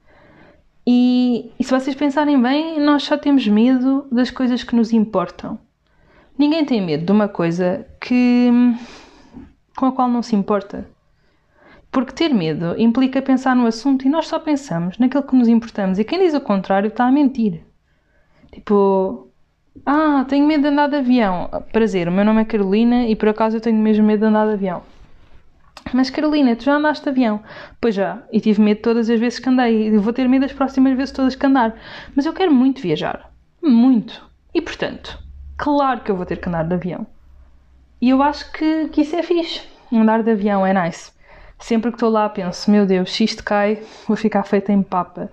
E, 0.89 1.51
e, 1.59 1.63
se 1.65 1.69
vocês 1.69 1.93
pensarem 1.97 2.41
bem, 2.41 2.79
nós 2.79 3.03
só 3.03 3.17
temos 3.17 3.45
medo 3.45 4.07
das 4.09 4.31
coisas 4.31 4.63
que 4.63 4.73
nos 4.73 4.93
importam. 4.93 5.59
Ninguém 6.37 6.63
tem 6.63 6.81
medo 6.81 7.05
de 7.05 7.11
uma 7.11 7.27
coisa 7.27 7.85
que 7.99 8.49
com 9.75 9.87
a 9.87 9.91
qual 9.91 10.07
não 10.07 10.23
se 10.23 10.33
importa. 10.33 10.89
Porque 11.91 12.13
ter 12.13 12.33
medo 12.33 12.73
implica 12.77 13.21
pensar 13.21 13.53
no 13.53 13.67
assunto 13.67 14.05
e 14.05 14.09
nós 14.09 14.27
só 14.27 14.39
pensamos 14.39 14.97
naquilo 14.97 15.23
que 15.23 15.35
nos 15.35 15.49
importamos. 15.49 15.99
E 15.99 16.05
quem 16.05 16.19
diz 16.19 16.33
o 16.33 16.39
contrário 16.39 16.87
está 16.87 17.05
a 17.05 17.11
mentir. 17.11 17.65
Tipo, 18.53 19.27
ah, 19.85 20.25
tenho 20.29 20.47
medo 20.47 20.61
de 20.61 20.67
andar 20.69 20.87
de 20.87 20.95
avião. 20.95 21.49
Prazer, 21.73 22.07
o 22.07 22.13
meu 22.13 22.23
nome 22.23 22.43
é 22.43 22.45
Carolina 22.45 23.05
e 23.07 23.15
por 23.15 23.27
acaso 23.27 23.57
eu 23.57 23.61
tenho 23.61 23.77
mesmo 23.77 24.05
medo 24.05 24.21
de 24.21 24.25
andar 24.27 24.47
de 24.47 24.53
avião. 24.53 24.83
Mas 25.93 26.09
Carolina, 26.09 26.55
tu 26.55 26.63
já 26.63 26.75
andaste 26.75 27.03
de 27.03 27.09
avião? 27.09 27.41
Pois 27.79 27.95
já, 27.95 28.23
e 28.31 28.39
tive 28.39 28.61
medo 28.61 28.81
todas 28.81 29.09
as 29.09 29.19
vezes 29.19 29.39
que 29.39 29.49
andei. 29.49 29.87
E 29.87 29.97
vou 29.97 30.13
ter 30.13 30.27
medo 30.27 30.41
das 30.41 30.53
próximas 30.53 30.95
vezes 30.95 31.13
todas 31.13 31.35
que 31.35 31.45
andar. 31.45 31.75
Mas 32.15 32.25
eu 32.25 32.33
quero 32.33 32.53
muito 32.53 32.81
viajar. 32.81 33.31
Muito. 33.61 34.25
E 34.53 34.61
portanto, 34.61 35.17
claro 35.57 36.01
que 36.01 36.11
eu 36.11 36.15
vou 36.15 36.25
ter 36.25 36.37
que 36.37 36.49
andar 36.49 36.63
de 36.63 36.73
avião. 36.73 37.05
E 38.01 38.09
eu 38.09 38.21
acho 38.21 38.51
que, 38.51 38.89
que 38.89 39.01
isso 39.01 39.15
é 39.15 39.23
fixe. 39.23 39.61
Andar 39.91 40.23
de 40.23 40.31
avião 40.31 40.65
é 40.65 40.73
nice. 40.73 41.11
Sempre 41.59 41.91
que 41.91 41.97
estou 41.97 42.09
lá 42.09 42.29
penso, 42.29 42.69
meu 42.69 42.85
Deus, 42.85 43.11
se 43.11 43.23
isto 43.23 43.43
cai, 43.43 43.81
vou 44.07 44.15
ficar 44.15 44.43
feita 44.43 44.71
em 44.71 44.83
papa. 44.83 45.31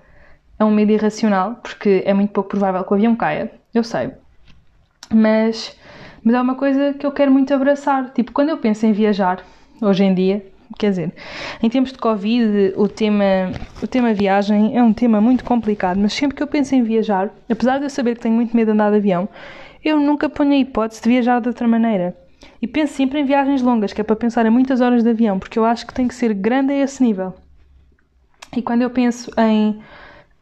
É 0.59 0.65
um 0.65 0.71
medo 0.71 0.93
irracional, 0.93 1.57
porque 1.57 2.03
é 2.07 2.15
muito 2.15 2.33
pouco 2.33 2.51
provável 2.51 2.83
que 2.85 2.93
o 2.93 2.95
avião 2.95 3.15
caia. 3.15 3.53
Eu 3.75 3.85
sei. 3.85 4.13
Mas, 5.13 5.77
mas 6.23 6.35
é 6.35 6.41
uma 6.41 6.55
coisa 6.55 6.95
que 6.95 7.05
eu 7.05 7.13
quero 7.13 7.31
muito 7.31 7.53
abraçar. 7.53 8.11
Tipo, 8.11 8.33
quando 8.33 8.49
eu 8.49 8.59
penso 8.59 8.87
em 8.87 8.93
viajar, 8.93 9.45
hoje 9.81 10.05
em 10.05 10.15
dia. 10.15 10.45
Quer 10.79 10.91
dizer, 10.91 11.13
em 11.63 11.69
tempos 11.69 11.93
de 11.93 11.99
Covid, 11.99 12.73
o 12.77 12.89
tema, 12.89 13.53
o 13.83 13.87
tema 13.87 14.13
viagem 14.13 14.77
é 14.77 14.83
um 14.83 14.93
tema 14.93 15.21
muito 15.21 15.45
complicado, 15.45 16.01
mas 16.01 16.13
sempre 16.15 16.37
que 16.37 16.43
eu 16.43 16.47
penso 16.47 16.75
em 16.75 16.83
viajar, 16.83 17.31
apesar 17.49 17.79
de 17.79 17.85
eu 17.85 17.91
saber 17.91 18.17
que 18.17 18.23
tenho 18.23 18.35
muito 18.35 18.57
medo 18.57 18.69
de 18.69 18.73
andar 18.73 18.91
de 18.91 18.97
avião, 18.97 19.29
eu 19.85 20.01
nunca 20.01 20.29
ponho 20.29 20.53
a 20.53 20.57
hipótese 20.57 21.03
de 21.03 21.09
viajar 21.09 21.41
de 21.41 21.49
outra 21.49 21.69
maneira. 21.69 22.17
E 22.61 22.67
penso 22.67 22.95
sempre 22.95 23.21
em 23.21 23.25
viagens 23.25 23.63
longas, 23.63 23.93
que 23.93 24.01
é 24.01 24.05
para 24.05 24.17
pensar 24.17 24.47
em 24.47 24.51
muitas 24.51 24.81
horas 24.81 25.03
de 25.03 25.11
avião, 25.11 25.39
porque 25.39 25.59
eu 25.59 25.65
acho 25.65 25.87
que 25.87 25.95
tem 25.95 26.09
que 26.09 26.15
ser 26.15 26.33
grande 26.33 26.73
a 26.73 26.83
esse 26.83 27.03
nível. 27.03 27.35
E 28.57 28.63
quando 28.63 28.83
eu 28.83 28.91
penso 28.91 29.31
em 29.39 29.81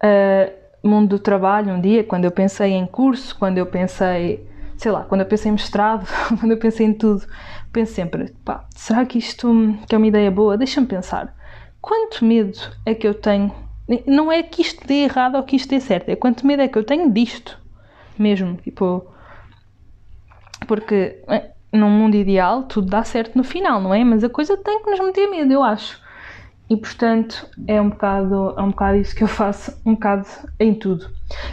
uh, 0.03 0.89
mundo 0.89 1.11
do 1.11 1.19
trabalho 1.19 1.73
um 1.73 1.81
dia, 1.81 2.05
quando 2.05 2.25
eu 2.25 2.31
pensei 2.31 2.73
em 2.73 2.87
curso, 2.87 3.37
quando 3.39 3.59
eu 3.59 3.67
pensei, 3.67 4.47
sei 4.77 4.93
lá, 4.93 5.03
quando 5.05 5.23
eu 5.23 5.27
pensei 5.27 5.49
em 5.51 5.53
mestrado, 5.53 6.07
quando 6.39 6.53
eu 6.53 6.59
pensei 6.59 6.87
em 6.87 6.93
tudo, 6.93 7.27
penso 7.73 7.95
sempre, 7.95 8.35
pá, 8.45 8.67
será 8.75 9.05
que 9.07 9.19
isto 9.19 9.49
que 9.89 9.95
é 9.95 9.99
uma 9.99 10.07
ideia 10.07 10.31
boa? 10.31 10.57
Deixa-me 10.59 10.87
pensar. 10.87 11.35
Quanto 11.81 12.25
medo 12.25 12.59
é 12.87 12.95
que 12.95 13.07
eu 13.07 13.15
tenho? 13.15 13.53
Não 14.07 14.31
é 14.31 14.43
que 14.43 14.63
isto 14.63 14.87
dê 14.87 15.05
errado 15.05 15.37
ou 15.37 15.43
que 15.43 15.57
isto 15.57 15.69
dê 15.69 15.81
certo, 15.81 16.09
é 16.09 16.17
quanto 16.17 16.47
medo 16.47 16.63
é 16.63 16.69
que 16.69 16.79
eu 16.79 16.85
tenho 16.85 17.11
disto 17.11 17.59
mesmo. 18.19 18.57
Tipo, 18.57 19.05
Porque 20.67 21.23
eh, 21.29 21.51
num 21.73 21.91
mundo 21.91 22.15
ideal 22.17 22.65
tudo 22.65 22.89
dá 22.89 23.03
certo 23.03 23.37
no 23.37 23.45
final, 23.45 23.81
não 23.81 23.93
é? 23.95 24.05
Mas 24.05 24.23
a 24.23 24.29
coisa 24.29 24.57
tem 24.57 24.83
que 24.83 24.91
nos 24.91 25.01
meter 25.01 25.29
medo, 25.29 25.53
eu 25.53 25.63
acho. 25.63 26.01
E 26.73 26.77
portanto 26.79 27.47
é 27.67 27.79
um 27.79 27.91
bocado, 27.91 28.55
é 28.57 28.63
um 28.63 28.71
bocado 28.71 28.97
isso 28.97 29.15
que 29.15 29.23
eu 29.23 29.29
faço, 29.29 29.79
um 29.85 29.93
bocado 29.93 30.27
em 30.59 30.75
tudo. 30.75 31.07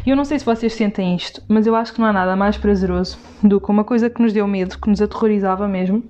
E 0.06 0.10
eu 0.10 0.16
não 0.16 0.24
sei 0.24 0.40
se 0.40 0.46
vocês 0.46 0.72
sentem 0.72 1.14
isto, 1.14 1.44
mas 1.46 1.68
eu 1.68 1.76
acho 1.76 1.92
que 1.92 2.00
não 2.00 2.08
há 2.08 2.14
nada 2.14 2.38
mais 2.38 2.56
prazeroso 2.58 3.20
do 3.44 3.60
que 3.60 3.70
uma 3.70 3.84
coisa 3.84 4.10
que 4.10 4.22
nos 4.22 4.32
deu 4.32 4.48
medo, 4.48 4.80
que 4.80 4.90
nos 4.90 5.02
aterrorizava 5.02 5.68
mesmo, 5.68 6.06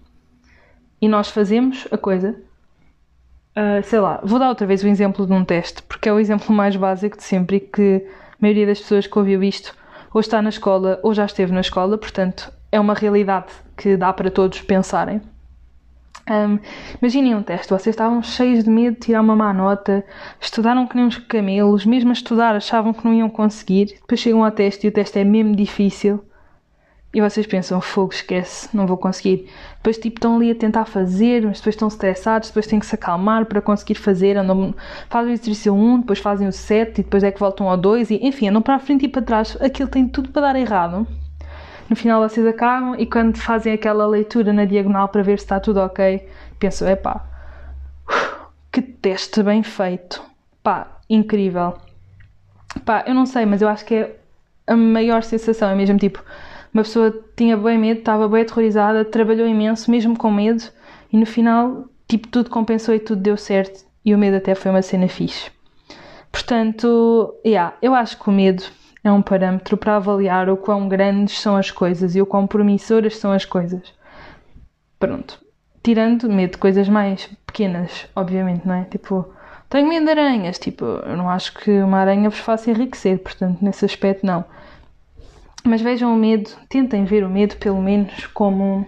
e 1.02 1.08
nós 1.08 1.32
fazemos 1.32 1.88
a 1.90 1.98
coisa. 1.98 2.40
Uh, 3.58 3.82
sei 3.82 4.00
lá, 4.00 4.22
vou 4.24 4.38
dar 4.38 4.48
outra 4.48 4.68
vez 4.68 4.84
o 4.84 4.88
exemplo 4.88 5.26
de 5.26 5.34
um 5.34 5.44
teste, 5.44 5.82
porque 5.82 6.08
é 6.08 6.14
o 6.14 6.20
exemplo 6.20 6.56
mais 6.56 6.76
básico 6.76 7.18
de 7.18 7.24
sempre 7.24 7.58
e 7.58 7.62
que 7.62 8.06
a 8.08 8.36
maioria 8.40 8.68
das 8.68 8.80
pessoas 8.80 9.08
que 9.08 9.18
ouviu 9.18 9.42
isto 9.42 9.74
ou 10.14 10.22
está 10.22 10.40
na 10.40 10.50
escola 10.50 11.00
ou 11.02 11.16
já 11.16 11.26
esteve 11.26 11.52
na 11.52 11.62
escola, 11.62 11.98
portanto 11.98 12.54
é 12.72 12.80
uma 12.80 12.94
realidade 12.94 13.48
que 13.76 13.98
dá 13.98 14.14
para 14.14 14.30
todos 14.30 14.62
pensarem. 14.62 15.20
Um, 16.30 16.60
imaginem 17.02 17.34
um 17.34 17.42
teste, 17.42 17.72
vocês 17.72 17.94
estavam 17.94 18.22
cheios 18.22 18.64
de 18.64 18.70
medo 18.70 18.94
de 18.94 19.00
tirar 19.00 19.22
uma 19.22 19.36
má 19.36 19.52
nota, 19.52 20.06
estudaram 20.40 20.86
que 20.86 20.96
nem 20.96 21.06
uns 21.06 21.18
camelos, 21.18 21.88
mesmo 21.88 22.12
a 22.12 22.14
estudar 22.14 22.56
achavam 22.56 22.94
que 22.94 23.04
não 23.04 23.14
iam 23.14 23.30
conseguir, 23.30 23.98
depois 24.00 24.20
chegam 24.20 24.46
ao 24.46 24.52
teste 24.52 24.86
e 24.86 24.90
o 24.90 24.92
teste 24.92 25.18
é 25.18 25.24
mesmo 25.24 25.56
difícil. 25.56 26.24
E 27.12 27.20
vocês 27.20 27.48
pensam, 27.48 27.82
fogo, 27.82 28.14
esquece, 28.14 28.70
não 28.72 28.86
vou 28.86 28.96
conseguir. 28.96 29.50
Depois 29.78 29.98
tipo 29.98 30.18
estão 30.18 30.36
ali 30.36 30.52
a 30.52 30.56
tentar 30.56 30.86
fazer, 30.86 31.44
mas 31.44 31.58
depois 31.58 31.74
estão 31.74 31.88
estressados, 31.88 32.50
depois 32.50 32.68
têm 32.68 32.80
que 32.80 32.86
se 32.86 32.94
acalmar 32.94 33.48
para 33.48 33.60
conseguir 33.60 33.96
fazer, 33.96 34.38
andam, 34.38 34.76
fazem 35.10 35.32
o 35.32 35.34
exercício 35.34 35.74
1, 35.74 36.02
depois 36.02 36.20
fazem 36.20 36.48
o 36.48 36.52
7 36.52 37.02
e 37.02 37.04
depois 37.04 37.24
é 37.24 37.32
que 37.32 37.40
voltam 37.40 37.68
ao 37.68 37.76
2 37.76 38.12
e 38.12 38.20
enfim, 38.22 38.50
andam 38.50 38.62
para 38.62 38.76
a 38.76 38.80
frente 38.80 39.06
e 39.06 39.08
para 39.08 39.24
trás, 39.24 39.58
aquilo 39.60 39.90
tem 39.90 40.08
tudo 40.08 40.30
para 40.30 40.44
dar 40.44 40.56
errado 40.56 41.08
no 41.90 41.96
final 41.96 42.28
vocês 42.28 42.46
acabam 42.46 42.96
e 43.00 43.06
quando 43.06 43.38
fazem 43.38 43.74
aquela 43.74 44.06
leitura 44.06 44.54
na 44.54 44.66
diagonal 44.66 45.10
para 45.10 45.24
ver 45.24 45.40
se 45.40 45.46
está 45.46 45.60
tudo 45.60 45.80
ok, 45.80 46.28
pensam, 46.60 46.88
epá, 46.88 47.26
que 48.72 48.82
teste 48.82 49.42
bem 49.42 49.64
feito. 49.64 50.22
Pá, 50.62 51.00
incrível. 51.10 51.78
Pá, 52.86 53.04
eu 53.08 53.16
não 53.16 53.26
sei, 53.26 53.46
mas 53.46 53.62
eu 53.62 53.68
acho 53.68 53.86
que 53.86 53.96
é 53.96 54.16
a 54.68 54.76
maior 54.76 55.24
sensação, 55.24 55.70
é 55.70 55.76
mesmo 55.76 55.98
tipo, 55.98 56.24
uma 56.72 56.84
pessoa 56.84 57.26
tinha 57.36 57.58
bem 57.58 57.78
medo, 57.78 58.00
estava 58.00 58.30
bem 58.30 58.44
aterrorizada, 58.44 59.04
trabalhou 59.04 59.48
imenso, 59.48 59.90
mesmo 59.90 60.16
com 60.16 60.30
medo, 60.30 60.64
e 61.12 61.18
no 61.18 61.26
final, 61.26 61.86
tipo, 62.08 62.28
tudo 62.28 62.52
compensou 62.52 62.94
e 62.94 63.00
tudo 63.00 63.22
deu 63.22 63.36
certo, 63.36 63.84
e 64.06 64.14
o 64.14 64.18
medo 64.18 64.38
até 64.38 64.54
foi 64.54 64.70
uma 64.70 64.84
cena 64.84 65.08
fixe. 65.08 65.52
Portanto, 66.32 67.36
yeah, 67.44 67.76
eu 67.82 67.96
acho 67.96 68.20
que 68.20 68.30
o 68.30 68.32
medo 68.32 68.64
é 69.04 69.12
um 69.12 69.22
parâmetro 69.22 69.78
para 69.78 69.96
avaliar 69.96 70.50
o 70.50 70.58
quão 70.58 70.88
grandes 70.88 71.40
são 71.40 71.56
as 71.56 71.72
coisas 71.72 72.16
e 72.16 72.22
o 72.22 72.26
quão 72.26 72.46
promissoras 72.46 73.18
são 73.18 73.32
as 73.32 73.46
coisas. 73.46 73.94
Pronto. 75.00 75.40
Tirando 75.82 76.30
medo 76.30 76.52
de 76.52 76.58
coisas 76.58 76.90
mais 76.90 77.30
pequenas, 77.46 78.08
obviamente, 78.16 78.68
não 78.68 78.76
é? 78.76 78.84
Tipo, 78.84 79.26
tenho 79.70 79.88
medo 79.88 80.06
de 80.06 80.12
aranhas. 80.12 80.60
Tipo, 80.60 80.86
eu 80.86 81.16
não 81.16 81.30
acho 81.30 81.54
que 81.54 81.72
uma 81.82 82.00
aranha 82.00 82.30
vos 82.30 82.40
faça 82.40 82.70
enriquecer, 82.70 83.20
portanto, 83.20 83.60
nesse 83.62 83.86
aspecto, 83.86 84.26
não. 84.26 84.44
Mas 85.64 85.82
vejam 85.82 86.14
o 86.14 86.18
medo, 86.18 86.50
tentem 86.68 87.06
ver 87.06 87.24
o 87.24 87.30
medo, 87.30 87.56
pelo 87.58 87.82
menos, 87.82 88.28
como 88.28 88.86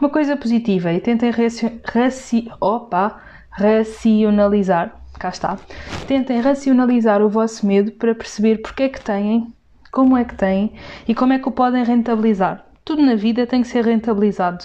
uma 0.00 0.10
coisa 0.10 0.36
positiva 0.36 0.92
e 0.92 1.00
tentem 1.00 1.30
raci 1.30 1.80
raci 1.84 2.50
opa, 2.60 3.20
racionalizar 3.50 5.00
cá 5.18 5.28
está. 5.28 5.58
Tentem 6.06 6.40
racionalizar 6.40 7.22
o 7.22 7.28
vosso 7.28 7.66
medo 7.66 7.92
para 7.92 8.14
perceber 8.14 8.58
porque 8.58 8.84
é 8.84 8.88
que 8.88 9.00
têm, 9.00 9.52
como 9.90 10.16
é 10.16 10.24
que 10.24 10.34
têm 10.34 10.74
e 11.06 11.14
como 11.14 11.32
é 11.32 11.38
que 11.38 11.48
o 11.48 11.52
podem 11.52 11.84
rentabilizar. 11.84 12.64
Tudo 12.84 13.02
na 13.02 13.14
vida 13.14 13.46
tem 13.46 13.62
que 13.62 13.68
ser 13.68 13.84
rentabilizado. 13.84 14.64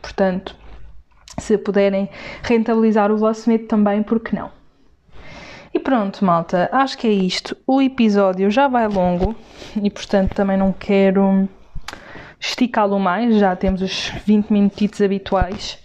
Portanto, 0.00 0.56
se 1.38 1.58
puderem 1.58 2.08
rentabilizar 2.42 3.10
o 3.10 3.16
vosso 3.16 3.48
medo 3.48 3.66
também, 3.66 4.02
por 4.02 4.20
que 4.20 4.34
não? 4.34 4.50
E 5.74 5.78
pronto, 5.78 6.24
malta, 6.24 6.68
acho 6.70 6.98
que 6.98 7.06
é 7.06 7.10
isto. 7.10 7.56
O 7.66 7.80
episódio 7.80 8.50
já 8.50 8.68
vai 8.68 8.86
longo 8.86 9.34
e, 9.82 9.90
portanto, 9.90 10.34
também 10.34 10.56
não 10.56 10.72
quero 10.72 11.48
esticá-lo 12.38 12.98
mais. 12.98 13.36
Já 13.36 13.56
temos 13.56 13.80
os 13.80 14.12
20 14.26 14.50
minutitos 14.50 15.00
habituais. 15.00 15.81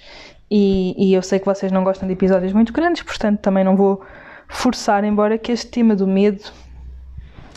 E, 0.50 0.96
e, 0.98 1.14
eu 1.14 1.22
sei 1.22 1.40
que 1.40 1.46
vocês 1.46 1.72
não 1.72 1.84
gostam 1.84 2.08
de 2.08 2.14
episódios 2.14 2.54
muito 2.54 2.72
grandes, 2.72 3.04
portanto 3.04 3.40
também 3.40 3.64
não 3.64 3.76
vou 3.76 4.02
forçar, 4.48 5.04
embora 5.04 5.38
que 5.38 5.52
este 5.52 5.68
tema 5.68 5.96
do 5.96 6.08
medo 6.08 6.42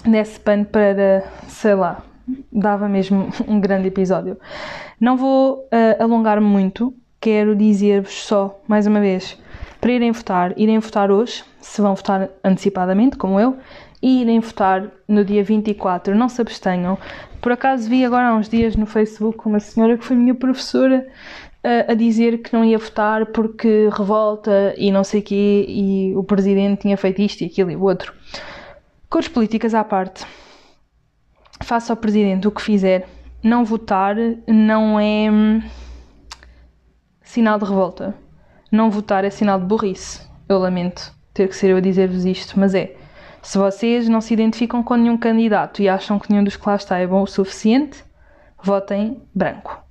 desse 0.05 0.41
pano 0.41 0.65
para, 0.65 1.25
sei 1.47 1.75
lá, 1.75 2.03
dava 2.53 2.89
mesmo 2.89 3.29
um 3.47 3.61
grande 3.61 3.89
episódio. 3.89 4.37
Não 4.99 5.17
vou 5.17 5.59
uh, 5.59 6.03
alongar 6.03 6.41
muito, 6.41 6.93
quero 7.21 7.55
dizer-vos 7.55 8.25
só, 8.25 8.61
mais 8.67 8.87
uma 8.87 9.01
vez, 9.01 9.39
para 9.81 9.93
irem 9.93 10.13
votar, 10.13 10.53
irem 10.59 10.79
votar 10.79 11.11
hoje, 11.11 11.45
se 11.61 11.81
vão 11.81 11.95
votar 11.95 12.29
antecipadamente, 12.45 13.17
como 13.17 13.39
eu, 13.39 13.57
e 14.03 14.23
irem 14.23 14.41
votar 14.41 14.91
no 15.07 15.25
dia 15.25 15.45
24, 15.45 16.15
não 16.15 16.29
se 16.29 16.41
abstenham. 16.41 16.99
Por 17.41 17.53
acaso 17.53 17.89
vi 17.89 18.05
agora 18.05 18.29
há 18.29 18.35
uns 18.35 18.49
dias 18.49 18.77
no 18.77 18.87
Facebook 18.87 19.47
uma 19.47 19.61
senhora 19.61 19.97
que 19.97 20.05
foi 20.05 20.17
minha 20.17 20.35
professora 20.35 21.07
a, 21.63 21.95
dizer 21.95 22.39
que 22.39 22.53
não 22.53 22.65
ia 22.65 22.79
votar 22.79 23.27
porque 23.27 23.89
revolta 23.93 24.75
e 24.77 24.91
não 24.91 25.05
sei 25.05 25.23
quê, 25.23 25.67
e 25.69 26.15
o 26.17 26.25
presidente 26.25 26.83
tinha 26.83 26.97
feito 26.97 27.21
isto 27.21 27.43
e 27.43 27.47
aquilo 27.47 27.71
e 27.71 27.77
o 27.77 27.83
outro. 27.83 28.15
Cores 29.09 29.29
políticas 29.29 29.75
à 29.75 29.85
parte, 29.85 30.25
faça 31.63 31.93
ao 31.93 31.97
presidente 31.97 32.49
o 32.49 32.51
que 32.51 32.63
fizer, 32.63 33.09
não 33.43 33.65
votar 33.65 34.17
não 34.47 34.99
é 34.99 35.31
hum, 35.31 35.63
sinal 37.23 37.59
de 37.59 37.65
revolta. 37.65 38.15
Não 38.71 38.91
votar 38.91 39.25
é 39.25 39.31
sinal 39.31 39.59
de 39.59 39.67
burrice. 39.67 40.21
Eu 40.49 40.59
lamento 40.59 41.13
ter 41.35 41.49
que 41.49 41.57
ser 41.57 41.71
eu 41.71 41.79
a 41.79 41.81
dizer-vos 41.81 42.25
isto, 42.25 42.59
mas 42.59 42.75
é. 42.75 42.95
Se 43.43 43.59
vocês 43.59 44.09
não 44.09 44.21
se 44.21 44.33
identificam 44.33 44.83
com 44.83 44.95
nenhum 44.95 45.17
candidato 45.17 45.83
e 45.83 45.89
acham 45.89 46.19
que 46.19 46.31
nenhum 46.31 46.45
dos 46.45 46.57
que 46.57 46.69
lá 46.69 46.77
está 46.77 46.99
é 46.99 47.07
bom 47.07 47.23
o 47.23 47.27
suficiente, 47.27 48.05
votem 48.63 49.21
branco 49.35 49.90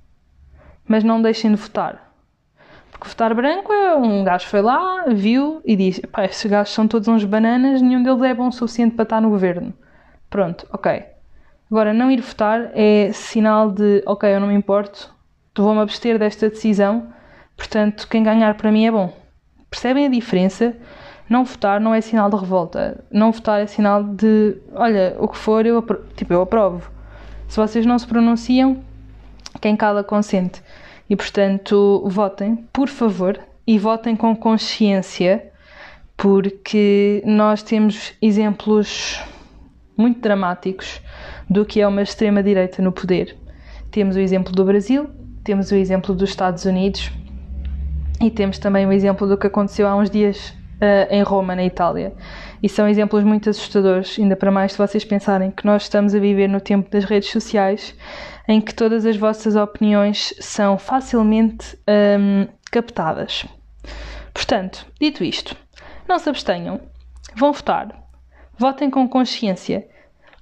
mas 0.90 1.04
não 1.04 1.22
deixem 1.22 1.52
de 1.52 1.56
votar. 1.56 2.12
Porque 2.90 3.08
votar 3.08 3.32
branco 3.32 3.72
é 3.72 3.94
um 3.94 4.24
gajo 4.24 4.48
foi 4.48 4.60
lá, 4.60 5.04
viu 5.06 5.62
e 5.64 5.76
disse: 5.76 6.04
pá, 6.04 6.24
estes 6.24 6.50
gajos 6.50 6.74
são 6.74 6.88
todos 6.88 7.06
uns 7.06 7.24
bananas, 7.24 7.80
nenhum 7.80 8.02
deles 8.02 8.20
é 8.22 8.34
bom 8.34 8.48
o 8.48 8.52
suficiente 8.52 8.96
para 8.96 9.04
estar 9.04 9.20
no 9.20 9.30
governo. 9.30 9.72
Pronto, 10.28 10.66
ok. 10.72 11.04
Agora, 11.70 11.94
não 11.94 12.10
ir 12.10 12.20
votar 12.20 12.72
é 12.74 13.12
sinal 13.12 13.70
de: 13.70 14.02
ok, 14.04 14.34
eu 14.34 14.40
não 14.40 14.48
me 14.48 14.54
importo, 14.54 15.14
vou-me 15.56 15.80
abster 15.80 16.18
desta 16.18 16.50
decisão, 16.50 17.06
portanto, 17.56 18.08
quem 18.08 18.24
ganhar 18.24 18.54
para 18.56 18.72
mim 18.72 18.84
é 18.84 18.90
bom. 18.90 19.16
Percebem 19.70 20.06
a 20.06 20.10
diferença? 20.10 20.76
Não 21.28 21.44
votar 21.44 21.80
não 21.80 21.94
é 21.94 22.00
sinal 22.00 22.28
de 22.28 22.36
revolta. 22.36 23.04
Não 23.12 23.30
votar 23.30 23.60
é 23.60 23.66
sinal 23.66 24.02
de: 24.02 24.56
olha, 24.74 25.14
o 25.20 25.28
que 25.28 25.36
for, 25.36 25.64
eu, 25.64 25.80
tipo, 26.16 26.32
eu 26.32 26.42
aprovo. 26.42 26.90
Se 27.46 27.56
vocês 27.56 27.86
não 27.86 27.96
se 27.96 28.08
pronunciam, 28.08 28.82
quem 29.60 29.76
cala 29.76 30.02
consente. 30.02 30.62
E 31.08 31.16
portanto, 31.16 32.02
votem, 32.06 32.56
por 32.72 32.88
favor, 32.88 33.38
e 33.66 33.78
votem 33.78 34.16
com 34.16 34.34
consciência, 34.34 35.50
porque 36.16 37.22
nós 37.24 37.62
temos 37.62 38.12
exemplos 38.20 39.20
muito 39.96 40.20
dramáticos 40.20 41.00
do 41.48 41.64
que 41.64 41.80
é 41.80 41.86
uma 41.86 42.02
extrema-direita 42.02 42.80
no 42.80 42.92
poder. 42.92 43.36
Temos 43.90 44.16
o 44.16 44.20
exemplo 44.20 44.52
do 44.52 44.64
Brasil, 44.64 45.10
temos 45.42 45.70
o 45.70 45.74
exemplo 45.74 46.14
dos 46.14 46.30
Estados 46.30 46.64
Unidos 46.64 47.10
e 48.20 48.30
temos 48.30 48.58
também 48.58 48.86
o 48.86 48.92
exemplo 48.92 49.26
do 49.26 49.36
que 49.36 49.46
aconteceu 49.46 49.88
há 49.88 49.96
uns 49.96 50.10
dias 50.10 50.50
uh, 50.80 51.06
em 51.10 51.22
Roma, 51.22 51.56
na 51.56 51.64
Itália. 51.64 52.12
E 52.62 52.68
são 52.68 52.88
exemplos 52.88 53.24
muito 53.24 53.48
assustadores, 53.48 54.18
ainda 54.18 54.36
para 54.36 54.50
mais 54.50 54.72
se 54.72 54.78
vocês 54.78 55.04
pensarem 55.04 55.50
que 55.50 55.64
nós 55.64 55.82
estamos 55.82 56.14
a 56.14 56.18
viver 56.18 56.48
no 56.48 56.60
tempo 56.60 56.90
das 56.90 57.04
redes 57.04 57.30
sociais, 57.30 57.94
em 58.46 58.60
que 58.60 58.74
todas 58.74 59.06
as 59.06 59.16
vossas 59.16 59.56
opiniões 59.56 60.34
são 60.40 60.76
facilmente 60.76 61.78
um, 61.88 62.46
captadas. 62.70 63.46
Portanto, 64.34 64.86
dito 65.00 65.24
isto, 65.24 65.56
não 66.08 66.18
se 66.18 66.28
abstenham, 66.28 66.80
vão 67.34 67.52
votar, 67.52 67.94
votem 68.58 68.90
com 68.90 69.08
consciência, 69.08 69.86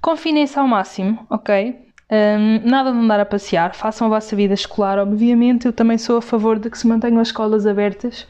confinem-se 0.01 0.59
ao 0.59 0.67
máximo, 0.67 1.27
ok? 1.31 1.89
Um, 2.11 2.67
nada 2.67 2.91
de 2.91 2.99
andar 2.99 3.21
a 3.21 3.27
passear, 3.27 3.75
façam 3.75 4.07
a 4.07 4.11
vossa 4.11 4.35
vida 4.35 4.55
escolar. 4.55 4.99
Obviamente, 4.99 5.67
eu 5.67 5.73
também 5.73 5.99
sou 5.99 6.17
a 6.17 6.23
favor 6.23 6.59
de 6.59 6.71
que 6.71 6.79
se 6.79 6.87
mantenham 6.87 7.21
as 7.21 7.29
escolas 7.29 7.67
abertas. 7.67 8.27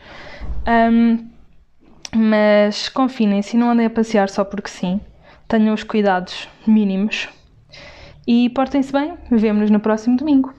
Um, 0.67 1.29
mas 2.15 2.89
confinem-se 2.89 3.57
e 3.57 3.61
não 3.61 3.71
andem 3.71 3.87
a 3.87 3.91
passear 3.91 4.29
só 4.29 4.45
porque 4.45 4.71
sim. 4.71 5.01
Tenham 5.47 5.75
os 5.75 5.83
cuidados 5.83 6.49
mínimos. 6.67 7.29
E 8.27 8.51
portem-se 8.51 8.93
bem. 8.93 9.15
Vemo-nos 9.31 9.71
no 9.71 9.81
próximo 9.81 10.17
domingo. 10.17 10.53